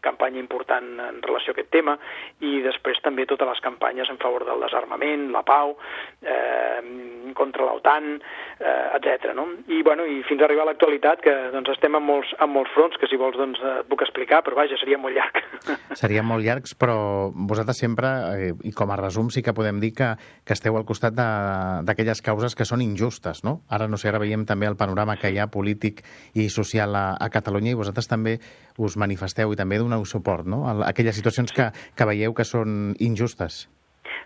campanya 0.00 0.40
important 0.40 0.88
en 1.02 1.22
relació 1.24 1.52
a 1.52 1.56
aquest 1.56 1.70
tema, 1.74 1.96
i 2.40 2.58
després 2.64 3.00
també 3.04 3.26
totes 3.26 3.48
les 3.48 3.62
campanyes 3.64 4.10
en 4.10 4.20
favor 4.22 4.44
del 4.46 4.62
desarmament, 4.62 5.28
la 5.34 5.44
pau, 5.46 5.76
eh, 6.22 7.32
contra 7.34 7.66
l'OTAN, 7.66 8.20
eh, 8.58 8.96
etc. 8.98 9.32
No? 9.34 9.46
I, 9.68 9.82
bueno, 9.82 10.06
I 10.06 10.22
fins 10.28 10.42
a 10.42 10.46
arribar 10.48 10.64
a 10.66 10.70
l'actualitat, 10.70 11.22
que 11.24 11.34
doncs, 11.54 11.70
estem 11.74 11.96
en 11.98 12.04
molts, 12.04 12.32
en 12.38 12.50
molts 12.52 12.72
fronts, 12.74 12.98
que 13.00 13.08
si 13.10 13.18
vols 13.20 13.36
doncs, 13.38 13.60
et 13.62 13.88
puc 13.90 14.02
explicar, 14.06 14.42
però 14.46 14.58
vaja, 14.58 14.78
seria 14.80 14.98
molt 15.00 15.16
llarg. 15.16 15.42
Serien 16.00 16.26
molt 16.26 16.44
llargs, 16.44 16.74
però 16.78 16.98
vosaltres 17.34 17.80
sempre, 17.82 18.12
eh, 18.38 18.52
i 18.68 18.72
com 18.76 18.90
a 18.90 18.98
resum 19.00 19.32
sí 19.34 19.42
que 19.44 19.54
podem 19.56 19.80
dir 19.82 19.92
que, 19.96 20.12
que 20.44 20.56
esteu 20.56 20.76
al 20.78 20.86
costat 20.88 21.16
d'aquelles 21.18 22.22
causes 22.24 22.54
que 22.58 22.66
són 22.68 22.82
injustes, 22.84 23.44
no? 23.46 23.60
Ara, 23.68 23.88
no 23.88 23.98
sé, 24.00 24.10
ara 24.10 24.22
veiem 24.22 24.46
també 24.48 24.68
el 24.68 24.78
panorama 24.78 25.18
que 25.20 25.30
hi 25.32 25.38
ha 25.38 25.48
polític 25.52 26.02
i 26.34 26.48
social 26.52 26.94
a, 26.96 27.06
a 27.18 27.30
Catalunya 27.32 27.74
i 27.74 27.78
vosaltres 27.78 28.10
també 28.10 28.38
us 28.78 28.96
manifesteu 29.00 29.52
i 29.52 29.58
també 29.58 29.78
doneu 29.88 30.06
suport 30.06 30.46
no? 30.46 30.62
a 30.68 30.76
aquelles 30.92 31.16
situacions 31.16 31.56
que, 31.56 31.72
que 31.96 32.08
veieu 32.12 32.36
que 32.36 32.46
són 32.46 32.94
injustes. 33.02 33.66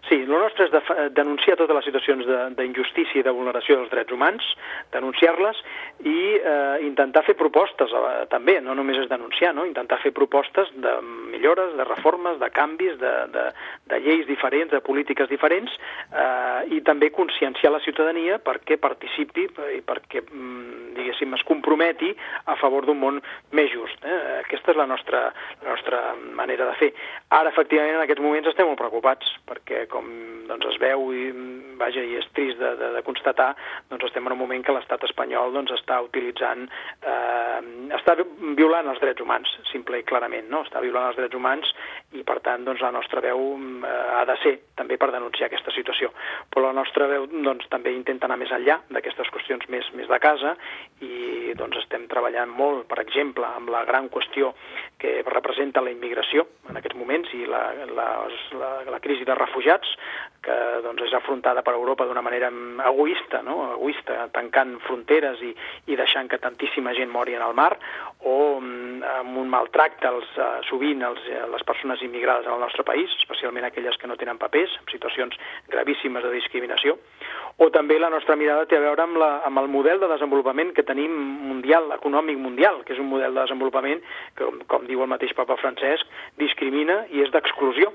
Sí, 0.08 0.16
el 0.18 0.32
nostre 0.34 0.66
és 0.66 0.72
de, 0.74 0.80
denunciar 1.14 1.54
totes 1.60 1.76
les 1.76 1.84
situacions 1.86 2.26
d'injustícia 2.58 3.20
i 3.20 3.22
de 3.22 3.34
vulneració 3.34 3.76
dels 3.78 3.90
drets 3.92 4.10
humans, 4.10 4.46
denunciar-les 4.90 5.60
i 6.02 6.16
eh, 6.40 6.80
intentar 6.88 7.22
fer 7.22 7.36
propostes 7.38 7.94
eh, 7.94 8.24
també, 8.32 8.56
no 8.66 8.74
només 8.74 8.98
és 8.98 9.06
denunciar, 9.10 9.52
no? 9.54 9.66
intentar 9.68 10.00
fer 10.02 10.10
propostes 10.16 10.72
de 10.82 10.96
millores, 11.30 11.76
de 11.78 11.86
reformes, 11.86 12.40
de 12.42 12.48
canvis, 12.50 12.96
de, 12.98 13.12
de, 13.30 13.44
de 13.92 14.00
lleis 14.02 14.26
diferents, 14.26 14.72
de 14.74 14.82
polítiques 14.82 15.30
diferents 15.30 15.70
eh, 15.70 16.74
i 16.74 16.82
també 16.82 17.12
conscienciar 17.14 17.70
la 17.70 17.82
ciutadania 17.86 18.40
perquè 18.42 18.80
participi 18.82 19.46
i 19.78 19.80
perquè, 19.86 20.24
mm, 20.26 20.96
diguéssim, 20.98 21.38
es 21.38 21.46
comprometi 21.46 22.10
a 22.50 22.58
favor 22.58 22.90
d'un 22.90 22.98
món 22.98 23.22
més 23.54 23.70
just. 23.70 24.02
Eh? 24.02 24.18
Aquesta 24.42 24.74
és 24.74 24.82
la 24.82 24.90
nostra, 24.90 25.28
la 25.62 25.70
nostra 25.76 26.02
manera 26.34 26.66
de 26.72 26.76
fer. 26.82 26.92
Ara, 27.30 27.54
efectivament, 27.54 28.00
en 28.00 28.04
aquests 28.08 28.26
moments 28.26 28.50
estem 28.50 28.66
molt 28.66 28.82
preocupats 28.82 29.30
perquè 29.46 29.86
com 29.92 30.08
doncs, 30.48 30.66
es 30.72 30.78
veu 30.82 31.10
i, 31.14 31.26
vaja, 31.78 32.02
i 32.04 32.16
és 32.18 32.28
trist 32.36 32.60
de, 32.60 32.72
de, 32.78 32.90
de 32.96 33.02
constatar, 33.06 33.52
doncs 33.90 34.06
estem 34.08 34.26
en 34.26 34.34
un 34.34 34.40
moment 34.42 34.64
que 34.64 34.74
l'estat 34.74 35.04
espanyol 35.08 35.54
doncs, 35.54 35.72
està 35.78 36.00
utilitzant, 36.04 36.66
eh, 37.00 37.60
està 37.98 38.16
violant 38.58 38.90
els 38.92 39.00
drets 39.02 39.24
humans, 39.24 39.50
simple 39.70 40.00
i 40.00 40.06
clarament, 40.08 40.48
no? 40.52 40.62
està 40.66 40.82
violant 40.84 41.10
els 41.10 41.20
drets 41.20 41.38
humans 41.38 41.72
i 42.18 42.24
per 42.28 42.38
tant 42.44 42.66
doncs, 42.66 42.82
la 42.84 42.92
nostra 42.94 43.22
veu 43.24 43.44
eh, 43.56 43.94
ha 44.18 44.24
de 44.28 44.38
ser 44.42 44.54
també 44.78 44.98
per 45.00 45.12
denunciar 45.14 45.48
aquesta 45.48 45.74
situació. 45.74 46.12
Però 46.52 46.66
la 46.66 46.76
nostra 46.76 47.08
veu 47.10 47.28
doncs, 47.32 47.68
també 47.72 47.94
intenta 47.96 48.28
anar 48.28 48.40
més 48.40 48.52
enllà 48.54 48.80
d'aquestes 48.92 49.30
qüestions 49.34 49.68
més, 49.72 49.88
més 49.98 50.10
de 50.10 50.20
casa 50.22 50.56
i 51.02 51.54
doncs, 51.58 51.82
estem 51.84 52.06
treballant 52.10 52.52
molt, 52.52 52.86
per 52.90 53.00
exemple, 53.02 53.46
amb 53.46 53.72
la 53.72 53.84
gran 53.88 54.08
qüestió 54.12 54.52
que 55.02 55.20
representa 55.26 55.82
la 55.82 55.90
immigració 55.92 56.46
en 56.70 56.78
aquests 56.78 56.98
moments 56.98 57.32
i 57.34 57.44
la, 57.48 57.62
la, 57.90 58.08
la, 58.58 58.70
la 58.92 59.00
crisi 59.02 59.26
de 59.28 59.34
refugiats 59.34 59.81
refugiats, 59.82 59.96
que 60.42 60.54
doncs, 60.82 61.02
és 61.06 61.12
afrontada 61.14 61.62
per 61.62 61.74
Europa 61.74 62.04
d'una 62.04 62.22
manera 62.22 62.50
egoista, 62.88 63.42
no? 63.42 63.74
egoista, 63.76 64.28
tancant 64.34 64.80
fronteres 64.82 65.40
i, 65.40 65.54
i 65.86 65.96
deixant 65.96 66.28
que 66.28 66.40
tantíssima 66.42 66.92
gent 66.94 67.10
mori 67.10 67.34
en 67.34 67.42
el 67.42 67.54
mar, 67.54 67.78
o 68.24 68.58
mm, 68.60 68.91
amb 69.04 69.36
un 69.38 69.50
maltracte 69.52 70.08
als, 70.08 70.28
uh, 70.38 70.60
sovint 70.68 71.02
als, 71.06 71.20
uh, 71.28 71.44
les 71.52 71.64
persones 71.68 72.02
immigrades 72.02 72.46
al 72.46 72.60
nostre 72.60 72.84
país, 72.84 73.10
especialment 73.20 73.66
aquelles 73.68 73.96
que 73.98 74.10
no 74.10 74.16
tenen 74.16 74.38
papers, 74.38 74.74
en 74.80 74.88
situacions 74.92 75.38
gravíssimes 75.68 76.24
de 76.24 76.32
discriminació, 76.34 76.98
o 77.58 77.68
també 77.70 77.98
la 78.00 78.10
nostra 78.10 78.36
mirada 78.36 78.64
té 78.66 78.78
a 78.78 78.82
veure 78.84 79.04
amb, 79.04 79.18
la, 79.20 79.30
amb 79.46 79.60
el 79.60 79.68
model 79.68 80.00
de 80.00 80.08
desenvolupament 80.08 80.72
que 80.76 80.86
tenim 80.88 81.12
mundial, 81.48 81.90
econòmic 81.98 82.38
mundial, 82.40 82.80
que 82.86 82.94
és 82.96 83.00
un 83.02 83.10
model 83.10 83.34
de 83.34 83.42
desenvolupament 83.42 84.00
que, 84.38 84.48
com 84.70 84.86
diu 84.88 85.04
el 85.04 85.10
mateix 85.10 85.34
papa 85.36 85.58
Francesc, 85.60 86.08
discrimina 86.40 87.02
i 87.12 87.22
és 87.24 87.32
d'exclusió. 87.34 87.92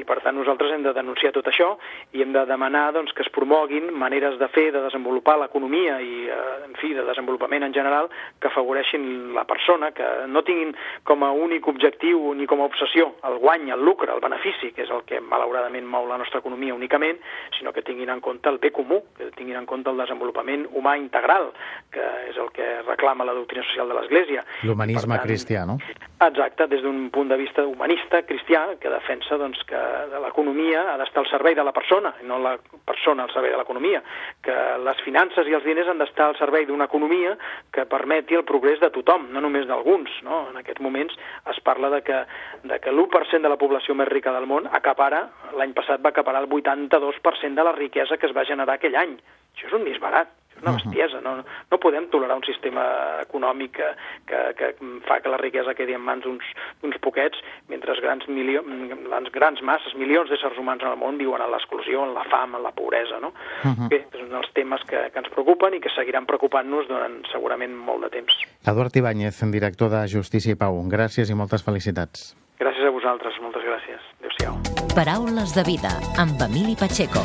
I 0.00 0.06
per 0.08 0.22
tant 0.24 0.38
nosaltres 0.38 0.72
hem 0.72 0.86
de 0.86 0.94
denunciar 0.96 1.34
tot 1.34 1.50
això 1.50 1.74
i 2.16 2.22
hem 2.24 2.32
de 2.32 2.46
demanar 2.48 2.86
doncs, 2.94 3.12
que 3.12 3.26
es 3.26 3.32
promoguin 3.34 3.90
maneres 3.92 4.38
de 4.40 4.48
fer, 4.54 4.70
de 4.72 4.80
desenvolupar 4.86 5.36
l'economia 5.40 5.98
i, 6.00 6.28
eh, 6.32 6.38
en 6.68 6.78
fi, 6.80 6.94
de 6.96 7.04
desenvolupament 7.04 7.66
en 7.66 7.74
general 7.76 8.08
que 8.40 8.48
afavoreixin 8.48 9.34
la 9.34 9.44
persona, 9.44 9.90
que 9.92 10.08
no 10.28 10.41
tinguin 10.46 10.74
com 11.08 11.24
a 11.24 11.32
únic 11.32 11.66
objectiu 11.68 12.32
ni 12.34 12.46
com 12.46 12.62
a 12.62 12.68
obsessió 12.70 13.12
el 13.28 13.38
guany, 13.42 13.70
el 13.74 13.84
lucre, 13.84 14.12
el 14.12 14.22
benefici, 14.22 14.72
que 14.76 14.86
és 14.86 14.90
el 14.90 15.04
que 15.08 15.20
malauradament 15.20 15.86
mou 15.88 16.06
la 16.08 16.18
nostra 16.20 16.42
economia 16.42 16.74
únicament, 16.74 17.20
sinó 17.58 17.72
que 17.72 17.82
tinguin 17.86 18.10
en 18.10 18.20
compte 18.20 18.48
el 18.50 18.58
bé 18.62 18.72
comú, 18.74 19.02
que 19.16 19.30
tinguin 19.36 19.60
en 19.60 19.66
compte 19.66 19.90
el 19.90 20.00
desenvolupament 20.00 20.66
humà 20.78 20.96
integral, 21.00 21.50
que 21.92 22.04
és 22.30 22.38
el 22.38 22.50
que 22.54 22.68
reclama 22.86 23.26
la 23.28 23.36
doctrina 23.36 23.64
social 23.68 23.88
de 23.88 23.98
l'Església. 23.98 24.46
L'humanisme 24.66 25.18
cristià, 25.22 25.66
no? 25.68 25.78
Exacte, 26.22 26.68
des 26.70 26.82
d'un 26.84 27.08
punt 27.10 27.30
de 27.32 27.36
vista 27.40 27.64
humanista, 27.66 28.22
cristià, 28.22 28.76
que 28.80 28.90
defensa 28.92 29.38
doncs, 29.40 29.62
que 29.66 29.80
l'economia 30.22 30.84
ha 30.92 30.98
d'estar 31.00 31.24
al 31.24 31.30
servei 31.30 31.56
de 31.58 31.64
la 31.66 31.72
persona, 31.74 32.12
no 32.28 32.38
la 32.38 32.56
persona 32.86 33.26
al 33.26 33.32
servei 33.34 33.50
de 33.50 33.58
l'economia, 33.58 34.02
que 34.42 34.54
les 34.84 35.02
finances 35.06 35.48
i 35.50 35.56
els 35.58 35.66
diners 35.66 35.90
han 35.90 35.98
d'estar 35.98 36.28
al 36.30 36.38
servei 36.38 36.66
d'una 36.68 36.86
economia 36.90 37.34
que 37.74 37.86
permeti 37.90 38.38
el 38.38 38.46
progrés 38.48 38.80
de 38.80 38.90
tothom, 38.94 39.28
no 39.34 39.42
només 39.42 39.66
d'alguns. 39.66 40.14
No? 40.26 40.31
En 40.50 40.60
aquests 40.60 40.82
moments 40.84 41.16
es 41.52 41.60
parla 41.66 41.90
de 41.94 42.02
que, 42.06 42.18
de 42.64 42.78
que 42.82 42.92
l'1% 42.92 43.42
de 43.42 43.52
la 43.52 43.60
població 43.60 43.96
més 43.98 44.10
rica 44.10 44.34
del 44.34 44.48
món 44.50 44.68
acapara, 44.80 45.24
l'any 45.58 45.74
passat 45.76 46.04
va 46.04 46.12
acaparar 46.14 46.44
el 46.44 46.50
82% 46.50 47.54
de 47.58 47.66
la 47.68 47.76
riquesa 47.78 48.18
que 48.18 48.28
es 48.30 48.36
va 48.36 48.48
generar 48.48 48.78
aquell 48.78 48.96
any. 48.96 49.18
Això 49.52 49.68
és 49.68 49.76
un 49.80 49.84
disbarat 49.88 50.32
una 50.62 50.76
bestiesa. 50.78 51.20
No, 51.20 51.36
no 51.42 51.78
podem 51.82 52.08
tolerar 52.12 52.36
un 52.38 52.46
sistema 52.46 52.84
econòmic 53.22 53.76
que, 53.76 53.90
que, 54.26 54.40
que 54.58 54.72
fa 55.08 55.20
que 55.22 55.32
la 55.32 55.40
riquesa 55.40 55.74
quedi 55.78 55.96
en 55.96 56.04
mans 56.04 56.24
d'uns 56.24 56.98
poquets, 57.02 57.38
mentre 57.68 57.96
grans, 58.02 58.26
milió, 58.28 58.62
les 58.66 59.30
grans 59.34 59.62
masses, 59.62 59.94
milions 59.98 60.30
d'éssers 60.30 60.58
humans 60.58 60.82
en 60.82 60.92
el 60.92 61.00
món 61.00 61.18
viuen 61.20 61.42
en 61.42 61.50
l'exclusió, 61.52 62.06
en 62.06 62.14
la 62.14 62.24
fam, 62.30 62.56
en 62.58 62.62
la 62.64 62.72
pobresa. 62.72 63.20
No? 63.20 63.32
Uh 63.64 63.70
-huh. 63.70 63.88
Bé, 63.88 64.06
és 64.12 64.20
un 64.20 64.30
dels 64.30 64.52
temes 64.52 64.82
que, 64.84 65.10
que 65.12 65.18
ens 65.18 65.28
preocupen 65.28 65.74
i 65.74 65.80
que 65.80 65.90
seguiran 65.90 66.26
preocupant-nos 66.26 66.88
durant 66.88 67.22
segurament 67.32 67.74
molt 67.74 68.02
de 68.04 68.10
temps. 68.10 68.32
Eduard 68.66 68.96
Ibáñez, 68.96 69.42
director 69.50 69.90
de 69.90 70.08
Justícia 70.08 70.52
i 70.52 70.56
Pau, 70.56 70.82
gràcies 70.88 71.30
i 71.30 71.34
moltes 71.34 71.64
felicitats. 71.64 72.36
Gràcies 72.58 72.86
a 72.86 72.90
vosaltres, 72.90 73.34
moltes 73.40 73.62
gràcies. 73.62 74.00
Adéu-siau. 74.20 74.54
Paraules 74.94 75.54
de 75.54 75.64
vida, 75.64 75.92
amb 76.18 76.40
Emili 76.40 76.76
Pacheco. 76.76 77.22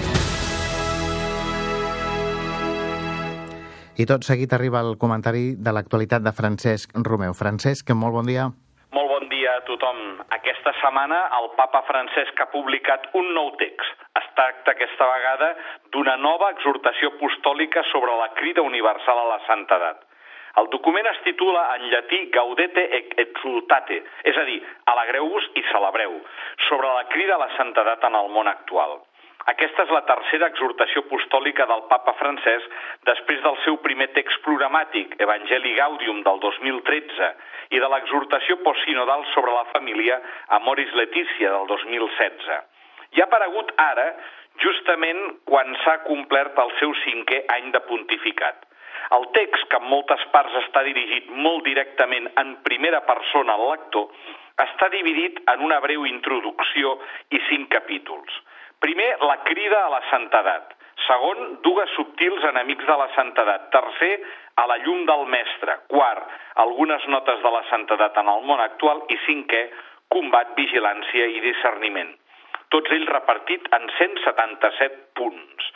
I 3.98 4.06
tot 4.06 4.22
seguit 4.28 4.52
arriba 4.54 4.78
el 4.86 4.94
comentari 5.02 5.56
de 5.58 5.72
l'actualitat 5.74 6.22
de 6.22 6.30
Francesc 6.40 6.92
Romeu. 7.08 7.34
Francesc, 7.34 7.88
molt 7.98 8.14
bon 8.14 8.28
dia. 8.30 8.44
Molt 8.94 9.10
bon 9.10 9.26
dia 9.32 9.56
a 9.58 9.64
tothom. 9.66 9.98
Aquesta 10.38 10.70
setmana 10.78 11.18
el 11.40 11.48
papa 11.58 11.82
Francesc 11.88 12.38
ha 12.44 12.46
publicat 12.52 13.08
un 13.18 13.32
nou 13.34 13.50
text. 13.58 14.06
Es 14.22 14.28
tracta 14.38 14.76
aquesta 14.76 15.08
vegada 15.10 15.50
d'una 15.96 16.14
nova 16.22 16.52
exhortació 16.54 17.10
apostòlica 17.16 17.82
sobre 17.90 18.14
la 18.22 18.30
crida 18.38 18.62
universal 18.62 19.24
a 19.24 19.28
la 19.32 19.42
santedat. 19.50 20.06
El 20.62 20.70
document 20.78 21.10
es 21.10 21.18
titula 21.26 21.66
en 21.80 21.90
llatí 21.90 22.22
Gaudete 22.38 22.86
et 23.02 23.18
exultate, 23.26 24.04
és 24.30 24.38
a 24.38 24.46
dir, 24.46 24.62
alegreu-vos 24.94 25.50
i 25.58 25.66
celebreu, 25.74 26.22
sobre 26.70 26.94
la 27.02 27.10
crida 27.10 27.34
a 27.34 27.44
la 27.48 27.54
santedat 27.58 28.06
en 28.06 28.22
el 28.22 28.30
món 28.30 28.50
actual. 28.54 29.00
Aquesta 29.46 29.84
és 29.86 29.92
la 29.94 30.02
tercera 30.08 30.48
exhortació 30.52 31.04
apostòlica 31.06 31.68
del 31.70 31.84
papa 31.92 32.14
francès 32.20 32.64
després 33.10 33.44
del 33.44 33.58
seu 33.64 33.78
primer 33.84 34.10
text 34.16 34.42
programàtic, 34.46 35.14
Evangeli 35.24 35.76
Gaudium, 35.78 36.24
del 36.26 36.42
2013, 36.44 37.30
i 37.72 37.80
de 37.80 37.90
l'exhortació 37.94 38.58
postsinodal 38.66 39.24
sobre 39.34 39.54
la 39.54 39.68
família 39.74 40.20
Amoris 40.60 40.94
Letícia, 40.94 41.52
del 41.54 41.68
2016. 41.68 42.58
i 43.16 43.22
ha 43.22 43.26
aparegut 43.26 43.70
ara, 43.80 44.08
justament 44.60 45.22
quan 45.46 45.76
s'ha 45.84 46.00
complert 46.08 46.58
el 46.60 46.74
seu 46.80 46.92
cinquè 47.04 47.44
any 47.56 47.72
de 47.72 47.80
pontificat. 47.88 48.66
El 49.16 49.30
text, 49.32 49.70
que 49.72 49.80
en 49.80 49.88
moltes 49.88 50.26
parts 50.34 50.58
està 50.64 50.84
dirigit 50.84 51.30
molt 51.46 51.64
directament 51.64 52.28
en 52.42 52.58
primera 52.66 53.00
persona 53.08 53.56
al 53.56 53.70
lector, 53.72 54.10
està 54.60 54.90
dividit 54.90 55.40
en 55.54 55.64
una 55.64 55.80
breu 55.80 56.06
introducció 56.10 56.98
i 57.32 57.40
cinc 57.48 57.70
capítols. 57.72 58.42
Primer, 58.80 59.12
la 59.24 59.38
crida 59.44 59.86
a 59.86 59.90
la 59.90 60.02
santedat. 60.10 60.76
Segon, 61.08 61.60
dues 61.64 61.90
subtils 61.96 62.44
enemics 62.50 62.86
de 62.86 62.98
la 63.00 63.08
santedat. 63.16 63.70
Tercer, 63.74 64.14
a 64.62 64.68
la 64.70 64.78
llum 64.86 65.06
del 65.10 65.26
mestre. 65.34 65.78
Quart, 65.90 66.30
algunes 66.66 67.06
notes 67.08 67.42
de 67.44 67.52
la 67.54 67.64
santedat 67.70 68.18
en 68.22 68.30
el 68.34 68.46
món 68.50 68.62
actual. 68.62 69.04
I 69.10 69.18
cinquè, 69.26 69.64
combat, 70.14 70.54
vigilància 70.58 71.28
i 71.34 71.44
discerniment. 71.46 72.14
Tots 72.74 72.92
ells 72.92 73.10
repartit 73.14 73.68
en 73.78 73.88
177 73.98 75.04
punts. 75.16 75.70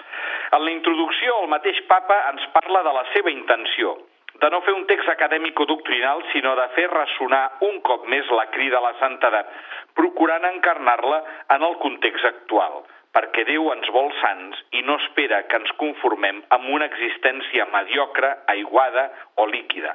En 0.51 0.65
la 0.65 0.71
introducció, 0.73 1.37
el 1.43 1.51
mateix 1.53 1.79
papa 1.87 2.17
ens 2.33 2.47
parla 2.55 2.83
de 2.83 2.95
la 2.97 3.05
seva 3.13 3.31
intenció, 3.31 3.95
de 4.41 4.49
no 4.49 4.61
fer 4.65 4.73
un 4.73 4.87
text 4.89 5.09
acadèmic 5.13 5.59
o 5.61 5.67
doctrinal, 5.69 6.23
sinó 6.31 6.55
de 6.57 6.67
fer 6.75 6.87
ressonar 6.89 7.43
un 7.67 7.77
cop 7.85 8.07
més 8.09 8.29
la 8.33 8.47
crida 8.53 8.79
a 8.79 8.85
la 8.87 8.95
santedat, 8.99 9.51
procurant 9.97 10.47
encarnar-la 10.49 11.19
en 11.57 11.65
el 11.67 11.77
context 11.83 12.25
actual, 12.25 12.81
perquè 13.13 13.45
Déu 13.45 13.69
ens 13.73 13.89
vol 13.93 14.09
sants 14.21 14.61
i 14.79 14.81
no 14.87 14.97
espera 15.03 15.43
que 15.51 15.59
ens 15.61 15.73
conformem 15.81 16.41
amb 16.57 16.69
una 16.73 16.87
existència 16.89 17.67
mediocre, 17.73 18.33
aiguada 18.55 19.09
o 19.43 19.45
líquida. 19.51 19.93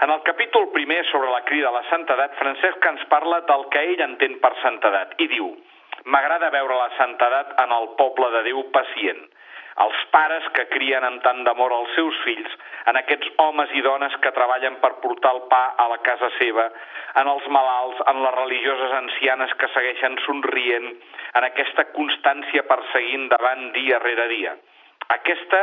En 0.00 0.10
el 0.14 0.22
capítol 0.22 0.70
primer 0.72 1.02
sobre 1.10 1.30
la 1.30 1.42
crida 1.44 1.68
a 1.68 1.74
la 1.74 1.84
santedat, 1.90 2.36
Francesc 2.38 2.84
ens 2.92 3.04
parla 3.10 3.42
del 3.50 3.66
que 3.72 3.82
ell 3.90 4.04
entén 4.06 4.38
per 4.40 4.54
santedat 4.62 5.18
i 5.18 5.28
diu 5.34 5.50
«M'agrada 6.08 6.48
veure 6.54 6.76
la 6.78 6.92
santedat 6.96 7.56
en 7.64 7.74
el 7.74 7.88
poble 7.98 8.30
de 8.36 8.44
Déu 8.46 8.62
pacient, 8.72 9.26
els 9.84 9.98
pares 10.12 10.46
que 10.56 10.64
crien 10.72 11.04
amb 11.06 11.22
tant 11.22 11.44
d'amor 11.46 11.74
els 11.74 11.92
seus 11.94 12.16
fills, 12.24 12.54
en 12.90 12.98
aquests 12.98 13.28
homes 13.44 13.74
i 13.78 13.82
dones 13.86 14.14
que 14.22 14.32
treballen 14.34 14.78
per 14.82 14.96
portar 15.02 15.34
el 15.36 15.44
pa 15.52 15.62
a 15.78 15.86
la 15.92 16.00
casa 16.06 16.30
seva, 16.38 16.66
en 17.22 17.30
els 17.30 17.46
malalts, 17.54 18.00
en 18.10 18.22
les 18.24 18.34
religioses 18.38 18.96
ancianes 19.02 19.54
que 19.60 19.70
segueixen 19.74 20.18
somrient, 20.24 20.90
en 21.38 21.46
aquesta 21.46 21.86
constància 21.94 22.66
perseguint 22.70 23.28
davant 23.34 23.70
dia 23.76 24.02
rere 24.02 24.26
dia. 24.34 24.56
Aquesta 25.14 25.62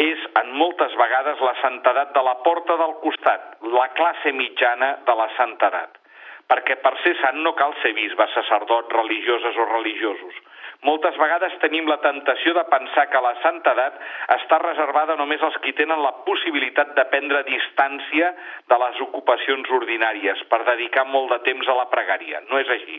és 0.00 0.20
en 0.40 0.54
moltes 0.56 0.94
vegades 0.96 1.42
la 1.44 1.56
santedat 1.60 2.14
de 2.14 2.22
la 2.24 2.36
porta 2.44 2.76
del 2.80 2.94
costat, 3.02 3.56
la 3.74 3.88
classe 3.98 4.32
mitjana 4.32 4.94
de 5.06 5.16
la 5.18 5.28
santedat. 5.36 5.98
Perquè 6.50 6.80
per 6.82 6.94
ser 7.02 7.12
sant 7.20 7.42
no 7.44 7.52
cal 7.58 7.74
ser 7.82 7.92
bisbe, 7.94 8.26
sacerdot, 8.34 8.94
religioses 8.96 9.58
o 9.60 9.66
religiosos. 9.74 10.38
Moltes 10.88 11.16
vegades 11.20 11.52
tenim 11.60 11.88
la 11.90 11.98
tentació 12.00 12.54
de 12.56 12.62
pensar 12.72 13.04
que 13.12 13.20
la 13.20 13.34
santedat 13.42 13.98
està 14.36 14.58
reservada 14.62 15.16
només 15.20 15.42
als 15.44 15.58
qui 15.60 15.74
tenen 15.76 16.00
la 16.00 16.14
possibilitat 16.24 16.94
de 16.96 17.04
prendre 17.12 17.42
distància 17.48 18.30
de 18.72 18.78
les 18.84 19.02
ocupacions 19.04 19.68
ordinàries 19.80 20.40
per 20.48 20.62
dedicar 20.70 21.04
molt 21.04 21.34
de 21.34 21.40
temps 21.50 21.68
a 21.68 21.76
la 21.82 21.88
pregària. 21.92 22.40
No 22.48 22.62
és 22.64 22.72
així. 22.78 22.96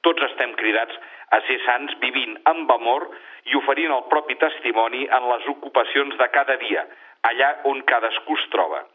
Tots 0.00 0.24
estem 0.30 0.56
cridats 0.56 0.96
a 1.36 1.42
ser 1.44 1.58
sants 1.66 1.92
vivint 2.00 2.38
amb 2.48 2.72
amor 2.72 3.10
i 3.52 3.56
oferint 3.60 3.92
el 3.92 4.08
propi 4.08 4.38
testimoni 4.40 5.04
en 5.04 5.28
les 5.34 5.46
ocupacions 5.52 6.16
de 6.16 6.28
cada 6.32 6.56
dia, 6.64 6.86
allà 7.28 7.52
on 7.68 7.84
cadascú 7.84 8.40
es 8.40 8.48
troba. 8.54 8.86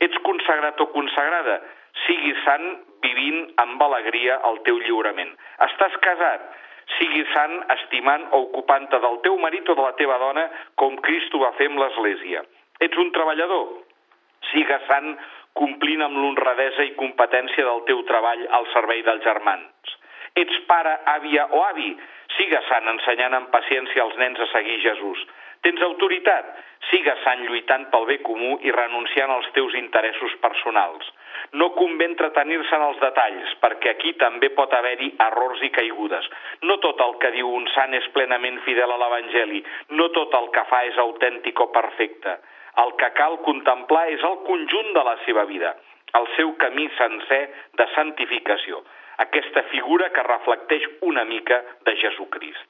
Ets 0.00 0.24
consagrat 0.24 0.80
o 0.80 0.88
consagrada? 0.96 1.60
Sigui 2.06 2.32
sant 2.42 2.64
vivint 3.04 3.44
amb 3.60 3.82
alegria 3.84 4.40
el 4.48 4.62
teu 4.64 4.80
lliurament. 4.80 5.36
Estàs 5.68 6.00
casat? 6.02 6.48
Sigui 6.98 7.24
sant 7.32 7.54
estimant 7.76 8.26
o 8.32 8.42
ocupant-te 8.48 9.00
del 9.00 9.20
teu 9.24 9.38
marit 9.42 9.68
o 9.68 9.76
de 9.78 9.86
la 9.86 9.94
teva 10.00 10.18
dona 10.22 10.44
com 10.80 10.96
Cristo 11.06 11.40
va 11.42 11.54
fer 11.58 11.70
amb 11.70 11.80
l'Església. 11.82 12.44
Ets 12.84 13.00
un 13.00 13.12
treballador? 13.16 13.66
Siga 14.50 14.80
sant 14.88 15.14
complint 15.58 16.02
amb 16.04 16.18
l'honradesa 16.18 16.84
i 16.84 16.96
competència 16.98 17.64
del 17.64 17.84
teu 17.88 18.02
treball 18.08 18.42
al 18.58 18.66
servei 18.72 19.04
dels 19.06 19.24
germans. 19.24 19.94
Ets 20.34 20.60
pare, 20.68 20.96
àvia 21.14 21.46
o 21.54 21.62
avi? 21.62 21.92
Siga 22.36 22.60
sant 22.68 22.90
ensenyant 22.90 23.36
amb 23.38 23.52
paciència 23.54 24.02
als 24.02 24.16
nens 24.18 24.40
a 24.42 24.48
seguir 24.52 24.80
Jesús. 24.82 25.20
Tens 25.64 25.82
autoritat? 25.86 26.48
Siga 26.90 27.14
sant 27.22 27.44
lluitant 27.46 27.86
pel 27.92 28.08
bé 28.10 28.18
comú 28.26 28.58
i 28.66 28.74
renunciant 28.74 29.30
als 29.32 29.46
teus 29.56 29.76
interessos 29.78 30.34
personals. 30.42 31.06
No 31.52 31.70
convé 31.76 32.08
entretenir-se 32.08 32.74
en 32.76 32.84
els 32.88 33.00
detalls, 33.02 33.54
perquè 33.62 33.92
aquí 33.92 34.14
també 34.20 34.50
pot 34.56 34.72
haver-hi 34.74 35.12
errors 35.26 35.62
i 35.62 35.70
caigudes. 35.74 36.26
No 36.62 36.78
tot 36.82 37.00
el 37.04 37.16
que 37.22 37.30
diu 37.36 37.50
un 37.50 37.68
sant 37.74 37.94
és 37.94 38.08
plenament 38.16 38.60
fidel 38.66 38.90
a 38.90 38.98
l'Evangeli, 39.02 39.62
no 39.98 40.08
tot 40.16 40.34
el 40.40 40.50
que 40.56 40.64
fa 40.70 40.84
és 40.88 40.98
autèntic 40.98 41.60
o 41.60 41.70
perfecte. 41.74 42.38
El 42.82 42.94
que 42.98 43.10
cal 43.14 43.38
contemplar 43.46 44.08
és 44.10 44.22
el 44.26 44.40
conjunt 44.48 44.92
de 44.96 45.04
la 45.06 45.16
seva 45.26 45.44
vida, 45.50 45.76
el 46.18 46.26
seu 46.36 46.54
camí 46.58 46.88
sencer 46.98 47.42
de 47.78 47.86
santificació, 47.94 48.82
aquesta 49.22 49.62
figura 49.70 50.10
que 50.14 50.26
reflecteix 50.26 50.86
una 51.02 51.24
mica 51.24 51.60
de 51.86 51.94
Jesucrist. 52.02 52.66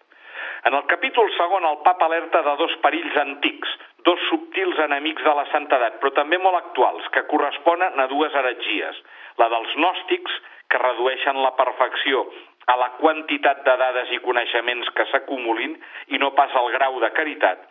En 0.68 0.74
el 0.74 0.86
capítol 0.90 1.30
segon 1.36 1.66
el 1.68 1.78
papa 1.84 2.08
alerta 2.08 2.42
de 2.46 2.56
dos 2.60 2.74
perills 2.84 3.16
antics, 3.22 3.74
dos 4.04 4.20
subtils 4.28 4.78
enemics 4.86 5.24
de 5.24 5.34
la 5.36 5.46
santedat, 5.52 6.00
però 6.00 6.12
també 6.16 6.38
molt 6.38 6.60
actuals, 6.60 7.06
que 7.14 7.26
corresponen 7.30 8.00
a 8.00 8.08
dues 8.10 8.34
heretgies. 8.34 9.00
La 9.40 9.48
dels 9.52 9.72
gnòstics, 9.76 10.40
que 10.68 10.80
redueixen 10.82 11.40
la 11.42 11.54
perfecció 11.56 12.24
a 12.66 12.76
la 12.80 12.90
quantitat 12.98 13.64
de 13.64 13.74
dades 13.80 14.12
i 14.16 14.20
coneixements 14.24 14.88
que 14.96 15.06
s'acumulin 15.10 15.76
i 16.16 16.20
no 16.20 16.32
pas 16.36 16.54
al 16.56 16.70
grau 16.72 16.96
de 17.02 17.10
caritat, 17.16 17.66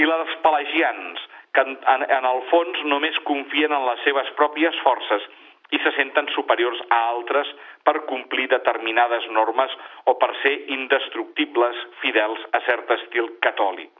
i 0.00 0.06
la 0.08 0.16
dels 0.22 0.38
pelagians, 0.44 1.20
que 1.52 1.64
en, 1.64 1.76
en, 1.94 2.06
en 2.18 2.28
el 2.28 2.40
fons 2.52 2.80
només 2.88 3.18
confien 3.28 3.72
en 3.74 3.84
les 3.88 4.00
seves 4.06 4.30
pròpies 4.40 4.76
forces 4.84 5.24
i 5.70 5.78
se 5.84 5.92
senten 5.96 6.28
superiors 6.34 6.80
a 6.88 6.98
altres 7.10 7.48
per 7.84 8.04
complir 8.08 8.48
determinades 8.48 9.28
normes 9.34 9.74
o 10.08 10.16
per 10.20 10.30
ser 10.42 10.54
indestructibles, 10.74 11.80
fidels 12.02 12.44
a 12.56 12.62
cert 12.66 12.90
estil 12.98 13.34
catòlic. 13.44 13.90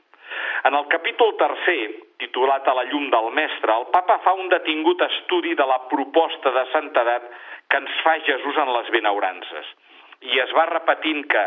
En 0.67 0.75
el 0.77 0.87
capítol 0.91 1.35
tercer, 1.37 1.89
titulat 2.21 2.67
A 2.67 2.75
la 2.77 2.85
llum 2.89 3.07
del 3.13 3.29
mestre, 3.33 3.73
el 3.73 3.87
papa 3.93 4.19
fa 4.25 4.33
un 4.37 4.49
detingut 4.51 5.01
estudi 5.07 5.55
de 5.55 5.65
la 5.65 5.79
proposta 5.89 6.51
de 6.51 6.65
santedat 6.73 7.29
que 7.69 7.79
ens 7.81 7.95
fa 8.03 8.17
Jesús 8.27 8.57
en 8.57 8.73
les 8.75 8.91
benaurances. 8.93 9.73
I 10.21 10.41
es 10.43 10.53
va 10.57 10.67
repetint 10.69 11.25
que 11.31 11.45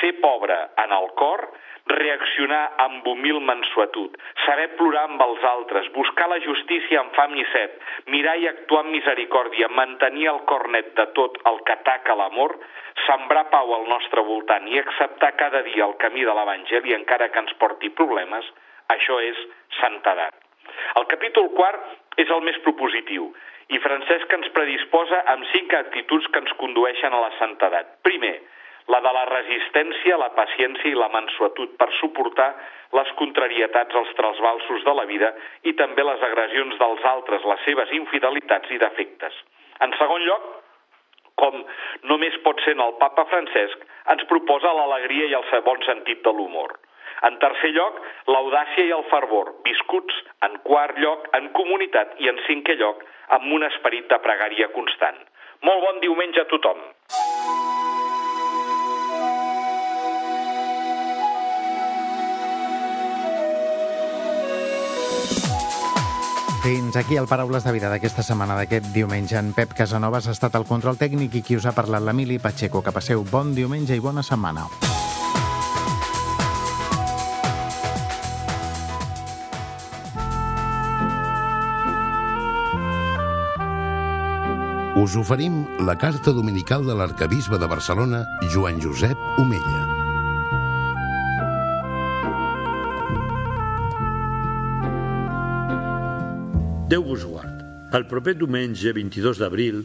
ser 0.00 0.12
pobre 0.20 0.56
en 0.84 0.92
el 0.96 1.08
cor 1.18 1.46
reaccionar 1.90 2.62
amb 2.84 3.06
humil 3.06 3.40
mansuetud, 3.42 4.14
saber 4.44 4.68
plorar 4.78 5.04
amb 5.08 5.22
els 5.24 5.44
altres, 5.50 5.88
buscar 5.96 6.28
la 6.30 6.38
justícia 6.44 7.00
amb 7.00 7.14
fam 7.16 7.34
i 7.36 7.44
set, 7.52 7.78
mirar 8.14 8.36
i 8.38 8.48
actuar 8.50 8.84
amb 8.84 8.94
misericòrdia, 8.94 9.68
mantenir 9.68 10.28
el 10.32 10.40
cor 10.50 10.68
net 10.70 10.92
de 10.98 11.08
tot 11.18 11.40
el 11.50 11.58
que 11.66 11.74
ataca 11.74 12.16
l'amor, 12.18 12.54
sembrar 13.06 13.48
pau 13.50 13.74
al 13.74 13.88
nostre 13.90 14.22
voltant 14.28 14.68
i 14.68 14.78
acceptar 14.78 15.34
cada 15.40 15.62
dia 15.68 15.86
el 15.88 15.96
camí 16.02 16.24
de 16.28 16.34
l'Evangeli 16.36 16.94
encara 16.94 17.30
que 17.32 17.42
ens 17.42 17.54
porti 17.58 17.90
problemes, 17.90 18.46
això 18.94 19.18
és 19.24 19.38
santedat. 19.80 20.36
El 21.00 21.08
capítol 21.10 21.50
quart 21.56 22.20
és 22.22 22.30
el 22.30 22.44
més 22.46 22.58
propositiu 22.64 23.32
i 23.72 23.80
Francesc 23.80 24.32
ens 24.36 24.50
predisposa 24.56 25.22
amb 25.32 25.46
cinc 25.52 25.72
actituds 25.78 26.28
que 26.32 26.42
ens 26.44 26.52
condueixen 26.60 27.14
a 27.14 27.22
la 27.24 27.30
santedat. 27.38 27.96
Primer, 28.06 28.34
la 28.90 29.00
de 29.04 29.12
la 29.14 29.24
resistència, 29.30 30.18
la 30.18 30.32
paciència 30.36 30.90
i 30.90 30.98
la 30.98 31.10
mansuetud 31.12 31.76
per 31.78 31.88
suportar 32.00 32.50
les 32.98 33.12
contrarietats, 33.20 33.94
els 33.94 34.12
trasbalsos 34.18 34.84
de 34.84 34.94
la 34.98 35.06
vida 35.08 35.32
i 35.68 35.74
també 35.78 36.04
les 36.04 36.22
agressions 36.28 36.76
dels 36.80 37.06
altres, 37.12 37.44
les 37.44 37.64
seves 37.68 37.94
infidelitats 37.98 38.70
i 38.74 38.80
defectes. 38.82 39.38
En 39.80 39.94
segon 39.98 40.24
lloc, 40.26 40.48
com 41.40 41.62
només 42.10 42.36
pot 42.44 42.60
ser 42.64 42.76
en 42.76 42.84
el 42.84 42.96
papa 43.00 43.24
Francesc, 43.30 43.86
ens 44.14 44.24
proposa 44.30 44.74
l'alegria 44.76 45.30
i 45.30 45.36
el 45.38 45.62
bon 45.66 45.82
sentit 45.86 46.22
de 46.26 46.34
l'humor. 46.36 46.76
En 47.26 47.36
tercer 47.42 47.70
lloc, 47.74 47.98
l'audàcia 48.34 48.86
i 48.88 48.94
el 48.94 49.04
fervor, 49.10 49.52
viscuts 49.66 50.22
en 50.46 50.58
quart 50.66 50.98
lloc 50.98 51.28
en 51.38 51.52
comunitat 51.58 52.18
i 52.18 52.30
en 52.32 52.40
cinquè 52.48 52.78
lloc 52.80 53.04
amb 53.38 53.52
un 53.58 53.68
esperit 53.68 54.10
de 54.10 54.18
pregària 54.26 54.72
constant. 54.74 55.22
Molt 55.62 55.86
bon 55.86 56.02
diumenge 56.02 56.42
a 56.42 56.50
tothom! 56.50 56.82
Fins 66.62 66.94
aquí 66.94 67.16
el 67.16 67.26
Paraules 67.26 67.64
de 67.66 67.72
Vida 67.74 67.88
d'aquesta 67.90 68.22
setmana, 68.22 68.54
d'aquest 68.54 68.86
diumenge. 68.94 69.34
En 69.34 69.48
Pep 69.50 69.72
Casanovas 69.74 70.28
ha 70.28 70.34
estat 70.36 70.54
el 70.54 70.62
control 70.62 70.94
tècnic 70.94 71.34
i 71.34 71.42
qui 71.42 71.56
us 71.58 71.64
ha 71.66 71.74
parlat 71.74 72.04
l'Emili 72.06 72.38
Pacheco. 72.38 72.84
Que 72.86 72.94
passeu 72.94 73.24
bon 73.26 73.50
diumenge 73.56 73.98
i 73.98 74.04
bona 74.04 74.22
setmana. 74.22 74.68
Us 85.02 85.16
oferim 85.18 85.64
la 85.82 85.98
carta 85.98 86.30
dominical 86.30 86.86
de 86.86 86.94
l'arcabisbe 86.94 87.58
de 87.58 87.66
Barcelona, 87.66 88.22
Joan 88.54 88.78
Josep 88.78 89.18
Omella. 89.42 89.91
Déu 96.92 97.00
vos 97.08 97.22
guard. 97.24 97.60
El 97.96 98.02
proper 98.04 98.34
diumenge, 98.36 98.90
22 98.92 99.38
d'abril, 99.40 99.78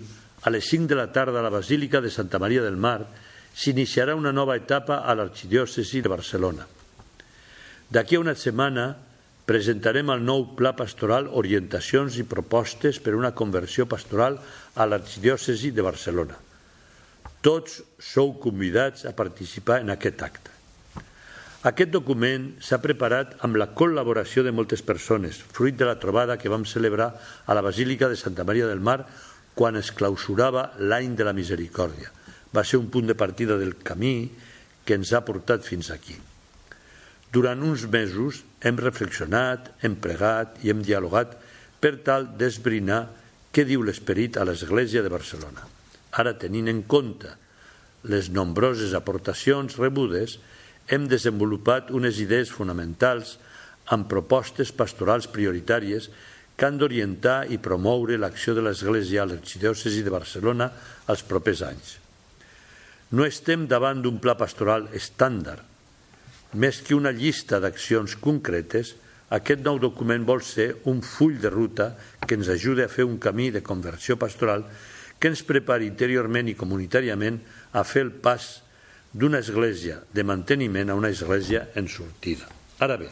a 0.43 0.51
les 0.51 0.65
5 0.67 0.89
de 0.91 0.95
la 0.99 1.05
tarda 1.15 1.39
a 1.39 1.43
la 1.45 1.51
Basílica 1.53 2.01
de 2.03 2.09
Santa 2.11 2.35
Maria 2.35 2.59
del 2.65 2.75
Mar, 2.75 3.05
s'iniciarà 3.55 4.11
una 4.19 4.33
nova 4.35 4.57
etapa 4.59 4.97
a 5.07 5.15
l'Arxidiòcesi 5.15 6.01
de 6.03 6.11
Barcelona. 6.11 6.65
D'aquí 7.87 8.19
a 8.19 8.23
una 8.25 8.35
setmana 8.35 8.89
presentarem 9.47 10.11
el 10.11 10.27
nou 10.27 10.49
Pla 10.59 10.73
Pastoral 10.75 11.31
Orientacions 11.31 12.19
i 12.19 12.27
Propostes 12.27 12.99
per 12.99 13.15
a 13.15 13.21
una 13.21 13.31
conversió 13.31 13.87
pastoral 13.87 14.35
a 14.75 14.89
l'Arxidiòcesi 14.91 15.71
de 15.71 15.87
Barcelona. 15.87 16.35
Tots 17.39 17.79
sou 18.03 18.35
convidats 18.35 19.07
a 19.07 19.15
participar 19.15 19.79
en 19.79 19.95
aquest 19.95 20.27
acte. 20.27 20.56
Aquest 21.67 21.89
document 21.91 22.51
s'ha 22.63 22.77
preparat 22.79 23.33
amb 23.43 23.57
la 23.59 23.65
col·laboració 23.75 24.43
de 24.45 24.53
moltes 24.55 24.83
persones, 24.87 25.39
fruit 25.51 25.75
de 25.75 25.87
la 25.89 25.97
trobada 25.99 26.37
que 26.39 26.51
vam 26.53 26.63
celebrar 26.63 27.09
a 27.43 27.55
la 27.57 27.63
Basílica 27.65 28.07
de 28.07 28.15
Santa 28.15 28.45
Maria 28.47 28.69
del 28.69 28.79
Mar 28.79 29.01
quan 29.57 29.75
es 29.75 29.89
clausurava 29.91 30.69
l'any 30.79 31.17
de 31.19 31.27
la 31.27 31.35
misericòrdia. 31.35 32.13
Va 32.55 32.63
ser 32.63 32.79
un 32.79 32.87
punt 32.93 33.09
de 33.09 33.17
partida 33.19 33.57
del 33.59 33.75
camí 33.83 34.29
que 34.85 34.95
ens 34.95 35.11
ha 35.11 35.25
portat 35.27 35.67
fins 35.67 35.91
aquí. 35.91 36.15
Durant 37.35 37.59
uns 37.65 37.83
mesos 37.91 38.45
hem 38.63 38.79
reflexionat, 38.79 39.73
hem 39.83 39.97
pregat 39.99 40.61
i 40.63 40.71
hem 40.71 40.85
dialogat 40.85 41.35
per 41.83 41.97
tal 42.05 42.29
d'esbrinar 42.39 43.01
què 43.51 43.65
diu 43.67 43.83
l'esperit 43.83 44.37
a 44.37 44.45
l'Església 44.47 45.03
de 45.03 45.11
Barcelona. 45.11 45.67
Ara, 46.15 46.37
tenint 46.39 46.71
en 46.71 46.85
compte 46.87 47.33
les 48.07 48.29
nombroses 48.31 48.95
aportacions 48.95 49.75
rebudes, 49.81 50.37
hem 50.87 51.07
desenvolupat 51.11 51.91
unes 51.91 52.19
idees 52.23 52.51
fonamentals 52.53 53.35
amb 53.91 54.07
propostes 54.11 54.71
pastorals 54.75 55.27
prioritàries 55.31 56.09
que 56.57 56.65
han 56.65 56.79
d'orientar 56.79 57.45
i 57.53 57.59
promoure 57.61 58.17
l'acció 58.17 58.55
de 58.57 58.63
l'Església 58.65 59.21
a 59.23 59.29
l'Arxidiòcesi 59.29 60.03
de 60.03 60.13
Barcelona 60.13 60.71
els 61.11 61.23
propers 61.27 61.61
anys. 61.67 61.97
No 63.13 63.27
estem 63.27 63.67
davant 63.69 64.01
d'un 64.03 64.17
pla 64.19 64.35
pastoral 64.39 64.89
estàndard. 64.97 65.61
Més 66.57 66.81
que 66.81 66.95
una 66.95 67.13
llista 67.15 67.59
d'accions 67.63 68.17
concretes, 68.23 68.95
aquest 69.29 69.63
nou 69.63 69.79
document 69.79 70.23
vol 70.27 70.41
ser 70.43 70.69
un 70.87 71.01
full 71.03 71.37
de 71.39 71.51
ruta 71.51 71.91
que 72.25 72.35
ens 72.39 72.49
ajudi 72.51 72.83
a 72.83 72.91
fer 72.91 73.05
un 73.05 73.19
camí 73.19 73.51
de 73.51 73.63
conversió 73.63 74.15
pastoral 74.19 74.63
que 75.19 75.29
ens 75.31 75.43
prepari 75.43 75.87
interiorment 75.87 76.47
i 76.47 76.55
comunitàriament 76.55 77.39
a 77.73 77.83
fer 77.83 78.05
el 78.07 78.13
pas 78.23 78.47
d'una 79.13 79.39
església 79.39 80.01
de 80.13 80.23
manteniment 80.23 80.91
a 80.91 80.95
una 80.97 81.09
església 81.09 81.69
en 81.75 81.87
sortida. 81.87 82.47
Ara 82.79 82.97
bé, 82.99 83.09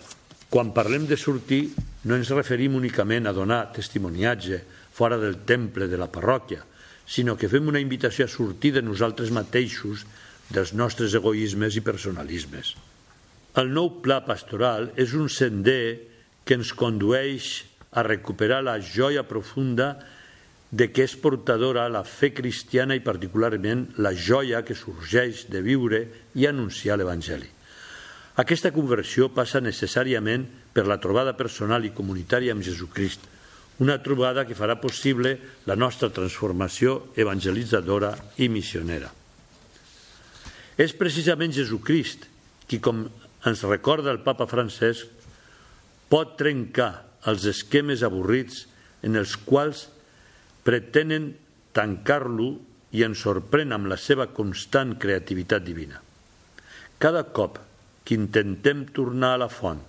quan 0.49 0.73
parlem 0.75 1.07
de 1.09 1.17
sortir, 1.17 1.73
no 2.05 2.15
ens 2.15 2.31
referim 2.33 2.75
únicament 2.77 3.27
a 3.27 3.33
donar 3.33 3.73
testimoniatge 3.73 4.61
fora 4.95 5.17
del 5.19 5.41
temple 5.43 5.89
de 5.91 5.97
la 5.99 6.07
parròquia, 6.11 6.61
sinó 7.05 7.35
que 7.37 7.49
fem 7.49 7.67
una 7.67 7.81
invitació 7.81 8.25
a 8.25 8.31
sortir 8.31 8.73
de 8.75 8.83
nosaltres 8.85 9.31
mateixos 9.33 10.05
dels 10.49 10.73
nostres 10.73 11.15
egoismes 11.17 11.77
i 11.77 11.83
personalismes. 11.85 12.75
El 13.55 13.71
nou 13.73 14.01
pla 14.03 14.19
pastoral 14.25 14.91
és 14.99 15.13
un 15.15 15.29
sender 15.31 16.11
que 16.45 16.57
ens 16.57 16.73
condueix 16.77 17.63
a 17.95 18.03
recuperar 18.03 18.61
la 18.63 18.77
joia 18.83 19.23
profunda 19.27 19.95
de 20.71 20.87
què 20.91 21.05
és 21.05 21.15
portadora 21.21 21.85
la 21.91 22.03
fe 22.07 22.31
cristiana 22.33 22.95
i 22.97 23.03
particularment 23.03 23.85
la 24.01 24.13
joia 24.13 24.63
que 24.65 24.75
sorgeix 24.77 25.45
de 25.51 25.61
viure 25.65 26.01
i 26.35 26.47
anunciar 26.49 26.97
l'Evangeli. 26.97 27.47
Aquesta 28.41 28.73
conversió 28.75 29.29
passa 29.31 29.61
necessàriament 29.63 30.43
per 30.75 30.83
la 30.89 30.99
trobada 30.99 31.35
personal 31.37 31.85
i 31.87 31.93
comunitària 31.95 32.51
amb 32.51 32.65
Jesucrist, 32.65 33.21
una 33.79 33.97
trobada 34.03 34.43
que 34.47 34.55
farà 34.55 34.75
possible 34.79 35.35
la 35.67 35.75
nostra 35.75 36.09
transformació 36.11 37.11
evangelitzadora 37.15 38.13
i 38.43 38.49
missionera. 38.51 39.11
És 40.75 40.95
precisament 40.95 41.55
Jesucrist 41.55 42.27
qui, 42.67 42.81
com 42.83 43.05
ens 43.47 43.63
recorda 43.67 44.11
el 44.11 44.23
papa 44.23 44.47
Francesc, 44.47 45.07
pot 46.11 46.35
trencar 46.39 47.05
els 47.29 47.45
esquemes 47.47 48.03
avorrits 48.03 48.65
en 49.05 49.15
els 49.19 49.35
quals 49.47 49.87
pretenen 50.65 51.33
tancar-lo 51.75 52.55
i 52.95 53.03
ens 53.05 53.21
sorprèn 53.25 53.75
amb 53.75 53.89
la 53.91 53.97
seva 53.99 54.27
constant 54.33 54.95
creativitat 55.01 55.63
divina. 55.65 55.99
Cada 56.97 57.25
cop 57.35 57.59
que 58.05 58.17
intentem 58.17 58.85
tornar 58.95 59.35
a 59.35 59.41
la 59.45 59.49
font 59.51 59.81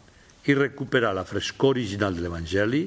i 0.46 0.54
recuperar 0.54 1.14
la 1.14 1.26
frescor 1.26 1.76
original 1.76 2.16
de 2.16 2.24
l'Evangeli, 2.24 2.84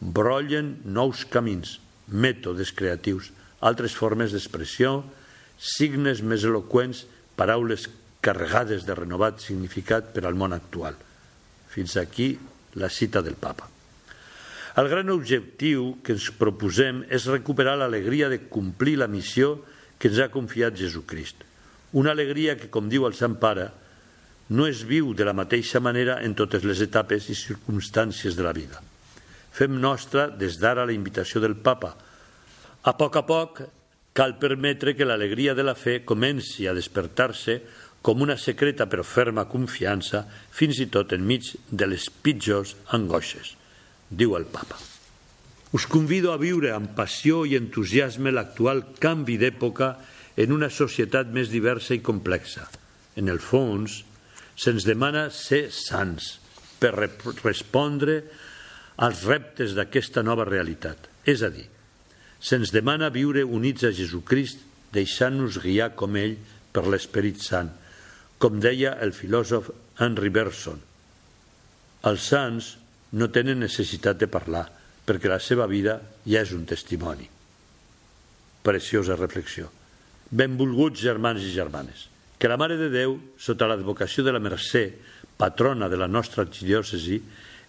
brollen 0.00 0.74
nous 0.84 1.24
camins, 1.30 1.78
mètodes 2.08 2.72
creatius, 2.76 3.30
altres 3.60 3.94
formes 3.96 4.32
d'expressió, 4.34 5.00
signes 5.56 6.22
més 6.26 6.44
eloqüents, 6.48 7.04
paraules 7.38 7.88
carregades 8.22 8.86
de 8.86 8.96
renovat 8.98 9.42
significat 9.42 10.12
per 10.14 10.26
al 10.26 10.38
món 10.38 10.54
actual. 10.56 10.98
Fins 11.72 11.96
aquí 11.96 12.34
la 12.78 12.90
cita 12.90 13.22
del 13.22 13.38
papa. 13.38 13.71
El 14.76 14.88
gran 14.88 15.10
objectiu 15.12 15.98
que 16.04 16.14
ens 16.16 16.30
proposem 16.38 17.02
és 17.12 17.28
recuperar 17.28 17.76
l'alegria 17.76 18.30
de 18.32 18.40
complir 18.48 18.96
la 19.00 19.10
missió 19.10 19.58
que 20.00 20.08
ens 20.08 20.20
ha 20.22 20.30
confiat 20.32 20.78
Jesucrist. 20.80 21.44
Una 21.92 22.14
alegria 22.16 22.56
que, 22.56 22.70
com 22.72 22.88
diu 22.88 23.04
el 23.04 23.12
Sant 23.18 23.36
Pare, 23.40 23.68
no 24.52 24.64
es 24.66 24.80
viu 24.88 25.12
de 25.16 25.26
la 25.28 25.36
mateixa 25.36 25.80
manera 25.80 26.18
en 26.24 26.34
totes 26.36 26.64
les 26.64 26.80
etapes 26.80 27.28
i 27.28 27.36
circumstàncies 27.36 28.36
de 28.36 28.46
la 28.46 28.54
vida. 28.56 28.80
Fem 29.52 29.76
nostra 29.80 30.26
des 30.28 30.56
d'ara 30.60 30.86
la 30.88 30.96
invitació 30.96 31.40
del 31.44 31.58
papa. 31.60 31.92
A 32.82 32.96
poc 32.96 33.16
a 33.20 33.26
poc 33.28 33.62
cal 34.16 34.38
permetre 34.40 34.96
que 34.96 35.08
l'alegria 35.08 35.54
de 35.54 35.64
la 35.64 35.76
fe 35.76 36.00
comenci 36.04 36.66
a 36.66 36.74
despertar-se 36.76 37.60
com 38.02 38.24
una 38.24 38.36
secreta 38.36 38.88
però 38.90 39.04
ferma 39.06 39.46
confiança 39.48 40.24
fins 40.50 40.80
i 40.82 40.88
tot 40.92 41.12
enmig 41.14 41.52
de 41.70 41.86
les 41.86 42.08
pitjors 42.10 42.74
angoixes, 42.96 43.54
diu 44.12 44.36
el 44.36 44.44
papa. 44.44 44.78
Us 45.72 45.86
convido 45.88 46.34
a 46.34 46.40
viure 46.40 46.74
amb 46.76 46.92
passió 46.92 47.46
i 47.48 47.56
entusiasme 47.56 48.32
l'actual 48.32 48.84
canvi 49.00 49.38
d'època 49.40 49.94
en 50.36 50.52
una 50.52 50.68
societat 50.68 51.32
més 51.32 51.48
diversa 51.52 51.96
i 51.96 52.04
complexa. 52.04 52.68
En 53.16 53.32
el 53.32 53.40
fons, 53.40 54.02
se'ns 54.56 54.84
demana 54.84 55.30
ser 55.32 55.70
sants 55.72 56.36
per 56.80 56.92
respondre 56.92 58.20
als 59.00 59.24
reptes 59.24 59.72
d'aquesta 59.76 60.22
nova 60.22 60.44
realitat. 60.44 61.08
És 61.24 61.40
a 61.40 61.48
dir, 61.52 61.64
se'ns 62.42 62.72
demana 62.74 63.08
viure 63.14 63.44
units 63.44 63.86
a 63.88 63.92
Jesucrist 63.96 64.60
deixant-nos 64.92 65.56
guiar 65.62 65.94
com 65.96 66.16
ell 66.20 66.36
per 66.72 66.84
l'Esperit 66.84 67.40
Sant, 67.40 67.70
com 68.36 68.60
deia 68.60 68.96
el 69.00 69.16
filòsof 69.16 69.70
Henry 70.02 70.28
Bergson. 70.34 70.80
Els 72.04 72.28
sants 72.28 72.72
no 73.12 73.28
tenen 73.30 73.60
necessitat 73.60 74.18
de 74.20 74.28
parlar, 74.30 74.64
perquè 75.04 75.28
la 75.28 75.40
seva 75.42 75.66
vida 75.68 75.98
ja 76.24 76.42
és 76.42 76.52
un 76.56 76.64
testimoni. 76.68 77.28
Preciosa 78.62 79.16
reflexió. 79.18 79.68
Benvolguts 80.30 81.02
germans 81.02 81.42
i 81.44 81.52
germanes. 81.52 82.08
Que 82.38 82.48
la 82.50 82.58
Mare 82.58 82.78
de 82.78 82.88
Déu, 82.90 83.16
sota 83.38 83.68
l'advocació 83.68 84.24
de 84.24 84.32
la 84.34 84.42
Mercè, 84.42 84.86
patrona 85.36 85.88
de 85.90 85.98
la 85.98 86.08
nostra 86.08 86.46
arxidiòcesi, 86.46 87.20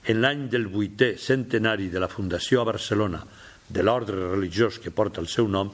en 0.09 0.19
l'any 0.21 0.47
del 0.51 0.67
vuitè 0.67 1.13
centenari 1.17 1.89
de 1.89 2.01
la 2.01 2.11
fundació 2.11 2.61
a 2.61 2.67
Barcelona 2.67 3.21
de 3.69 3.83
l'ordre 3.83 4.31
religiós 4.33 4.79
que 4.79 4.91
porta 4.91 5.21
el 5.21 5.29
seu 5.31 5.47
nom, 5.47 5.71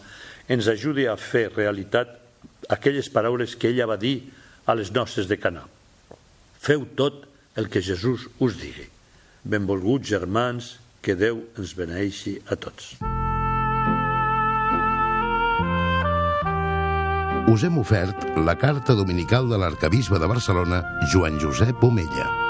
ens 0.50 0.70
ajudi 0.70 1.08
a 1.08 1.18
fer 1.18 1.50
realitat 1.52 2.16
aquelles 2.70 3.10
paraules 3.10 3.56
que 3.58 3.70
ella 3.74 3.90
va 3.90 3.98
dir 3.98 4.30
a 4.66 4.76
les 4.78 4.94
noces 4.94 5.28
de 5.28 5.38
Canà. 5.42 5.66
Feu 6.60 6.86
tot 6.96 7.26
el 7.58 7.70
que 7.70 7.82
Jesús 7.82 8.30
us 8.40 8.58
digui. 8.62 8.88
Benvolguts 9.44 10.10
germans, 10.10 10.76
que 11.02 11.16
Déu 11.16 11.46
ens 11.58 11.76
beneixi 11.78 12.40
a 12.50 12.60
tots. 12.60 12.98
us 17.50 17.64
hem 17.66 17.80
ofert 17.82 18.28
la 18.46 18.54
carta 18.62 18.94
dominical 18.94 19.50
de 19.50 19.58
l'arcabisbe 19.58 20.20
de 20.22 20.28
Barcelona, 20.30 20.84
Joan 21.12 21.40
Josep 21.42 21.84
Omella. 21.84 22.49